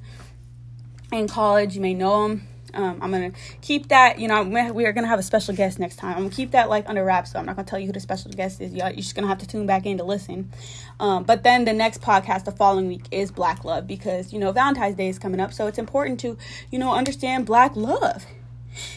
in 1.12 1.28
college. 1.28 1.76
You 1.76 1.82
may 1.82 1.94
know 1.94 2.28
them 2.28 2.48
um, 2.76 3.00
i'm 3.02 3.12
gonna 3.12 3.32
keep 3.62 3.88
that 3.88 4.20
you 4.20 4.28
know 4.28 4.44
we 4.44 4.86
are 4.86 4.92
gonna 4.92 5.08
have 5.08 5.20
a 5.20 5.24
special 5.24 5.56
guest 5.56 5.80
next 5.80 5.96
time. 5.96 6.16
I'm 6.16 6.24
gonna 6.24 6.36
keep 6.36 6.52
that 6.52 6.70
like 6.70 6.88
under 6.90 7.04
wraps 7.04 7.32
so 7.32 7.40
i'm 7.40 7.46
not 7.46 7.56
gonna 7.56 7.68
tell 7.68 7.80
you 7.80 7.88
who 7.88 7.94
the 7.94 8.00
special 8.00 8.32
guest 8.32 8.62
is. 8.62 8.74
You're 8.74 8.92
just 8.92 9.16
gonna 9.16 9.28
have 9.28 9.40
to 9.40 9.48
tune 9.48 9.66
back 9.66 9.86
in 9.86 9.98
to 9.98 10.04
listen. 10.04 10.52
Um, 11.00 11.24
but 11.24 11.44
then 11.44 11.66
the 11.66 11.74
next 11.74 12.02
podcast 12.02 12.46
the 12.46 12.52
following 12.52 12.88
week 12.88 13.06
is 13.12 13.32
black 13.32 13.64
love 13.64 13.88
because 13.88 14.34
you 14.34 14.40
know 14.40 14.52
valentine's 14.52 14.96
day 14.96 15.08
is 15.08 15.20
coming 15.20 15.40
up 15.40 15.54
so 15.54 15.68
it's 15.68 15.78
important 15.78 16.20
to 16.22 16.38
you 16.72 16.80
know 16.80 16.94
understand 16.94 17.46
black 17.46 17.76
love 17.76 18.26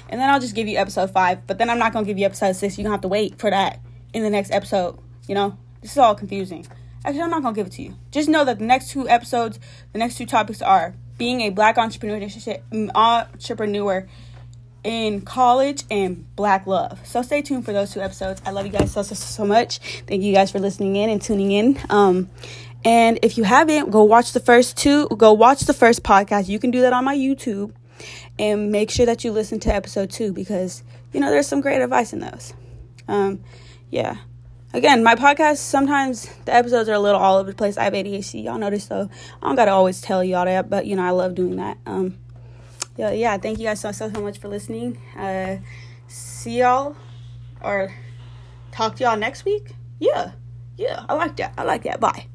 and 0.09 0.21
then 0.21 0.29
I'll 0.29 0.41
just 0.41 0.55
give 0.55 0.69
you 0.69 0.79
episode 0.79 1.11
five. 1.11 1.47
But 1.47 1.59
then 1.59 1.71
I'm 1.71 1.79
not 1.79 1.93
gonna 1.93 2.07
give 2.07 2.19
you 2.19 2.27
episode 2.27 2.53
six. 2.55 2.79
You're 2.79 2.85
gonna 2.85 2.95
have 2.95 3.03
to 3.03 3.09
wait 3.09 3.39
for 3.39 3.51
that 3.51 3.81
in 4.13 4.23
the 4.23 4.31
next 4.31 4.51
episode. 4.51 4.99
You 5.27 5.35
know, 5.35 5.57
this 5.83 5.93
is 5.93 5.99
all 5.99 6.15
confusing. 6.15 6.67
Actually, 7.05 7.23
I'm 7.23 7.31
not 7.31 7.43
gonna 7.43 7.55
give 7.55 7.67
it 7.67 7.73
to 7.75 7.83
you. 7.83 7.95
Just 8.11 8.29
know 8.29 8.45
that 8.45 8.59
the 8.59 8.65
next 8.65 8.91
two 8.91 9.09
episodes, 9.09 9.59
the 9.93 9.99
next 9.99 10.17
two 10.17 10.27
topics 10.27 10.61
are 10.63 10.95
being 11.17 11.41
a 11.43 11.51
black 11.51 11.79
entrepreneur, 11.79 12.29
entrepreneur 12.95 14.07
in 14.85 15.21
college 15.21 15.85
and 15.91 16.25
black 16.37 16.67
love. 16.67 17.01
So 17.05 17.23
stay 17.23 17.43
tuned 17.43 17.65
for 17.65 17.73
those 17.73 17.93
two 17.93 18.01
episodes. 18.01 18.41
I 18.47 18.51
love 18.53 18.67
you 18.67 18.73
guys 18.73 18.93
so 18.93 19.03
so 19.03 19.15
so 19.15 19.45
much. 19.45 19.79
Thank 20.07 20.23
you 20.23 20.33
guys 20.33 20.51
for 20.51 20.61
listening 20.61 20.97
in 20.97 21.11
and 21.11 21.21
tuning 21.21 21.51
in. 21.53 21.79
Um, 21.91 22.31
and 22.85 23.19
if 23.23 23.37
you 23.37 23.45
haven't, 23.45 23.91
go 23.91 24.05
watch 24.05 24.33
the 24.33 24.41
first 24.41 24.77
two. 24.77 25.09
Go 25.09 25.33
watch 25.33 25.63
the 25.63 25.75
first 25.75 26.03
podcast. 26.03 26.49
You 26.49 26.59
can 26.59 26.71
do 26.71 26.81
that 26.83 26.93
on 26.93 27.05
my 27.05 27.17
YouTube 27.17 27.73
and 28.39 28.71
make 28.71 28.91
sure 28.91 29.07
that 29.07 29.25
you 29.25 29.33
listen 29.33 29.59
to 29.61 29.75
episode 29.75 30.11
two 30.11 30.33
because 30.33 30.83
you 31.13 31.21
know 31.21 31.31
there's 31.31 31.47
some 31.47 31.61
great 31.61 31.81
advice 31.81 32.13
in 32.13 32.21
those. 32.21 32.55
Um 33.07 33.43
yeah. 33.91 34.17
Again 34.73 35.03
my 35.03 35.15
podcast 35.15 35.59
sometimes 35.59 36.29
the 36.45 36.55
episodes 36.55 36.89
are 36.89 36.95
a 36.95 36.99
little 36.99 37.21
all 37.21 37.39
over 37.39 37.51
the 37.51 37.57
place. 37.57 37.77
I 37.77 37.85
have 37.85 37.93
adhd 37.95 38.43
y'all 38.43 38.59
notice 38.59 38.87
though. 38.87 39.09
I 39.43 39.47
don't 39.47 39.57
gotta 39.57 39.73
always 39.73 40.01
tell 40.01 40.23
y'all 40.23 40.45
that 40.45 40.69
but 40.71 40.87
you 40.87 40.97
know 40.97 41.05
i 41.05 41.11
love 41.11 41.35
doing 41.35 41.57
that. 41.57 41.79
Um 41.87 42.19
yeah 42.97 43.11
yeah 43.11 43.37
thank 43.39 43.59
you 43.59 43.65
guys 43.65 43.81
so 43.81 43.93
so 43.93 44.11
so 44.13 44.21
much 44.21 44.39
for 44.39 44.49
listening. 44.49 44.99
Uh 45.17 45.59
see 46.07 46.61
y'all 46.61 46.97
or 47.63 47.95
talk 48.71 48.97
to 48.97 49.05
y'all 49.05 49.17
next 49.17 49.45
week? 49.45 49.75
Yeah. 49.99 50.33
Yeah 50.77 51.05
i 51.09 51.15
like 51.15 51.37
that. 51.37 51.55
I 51.57 51.65
like 51.65 51.83
that. 51.85 52.01
Bye 52.01 52.29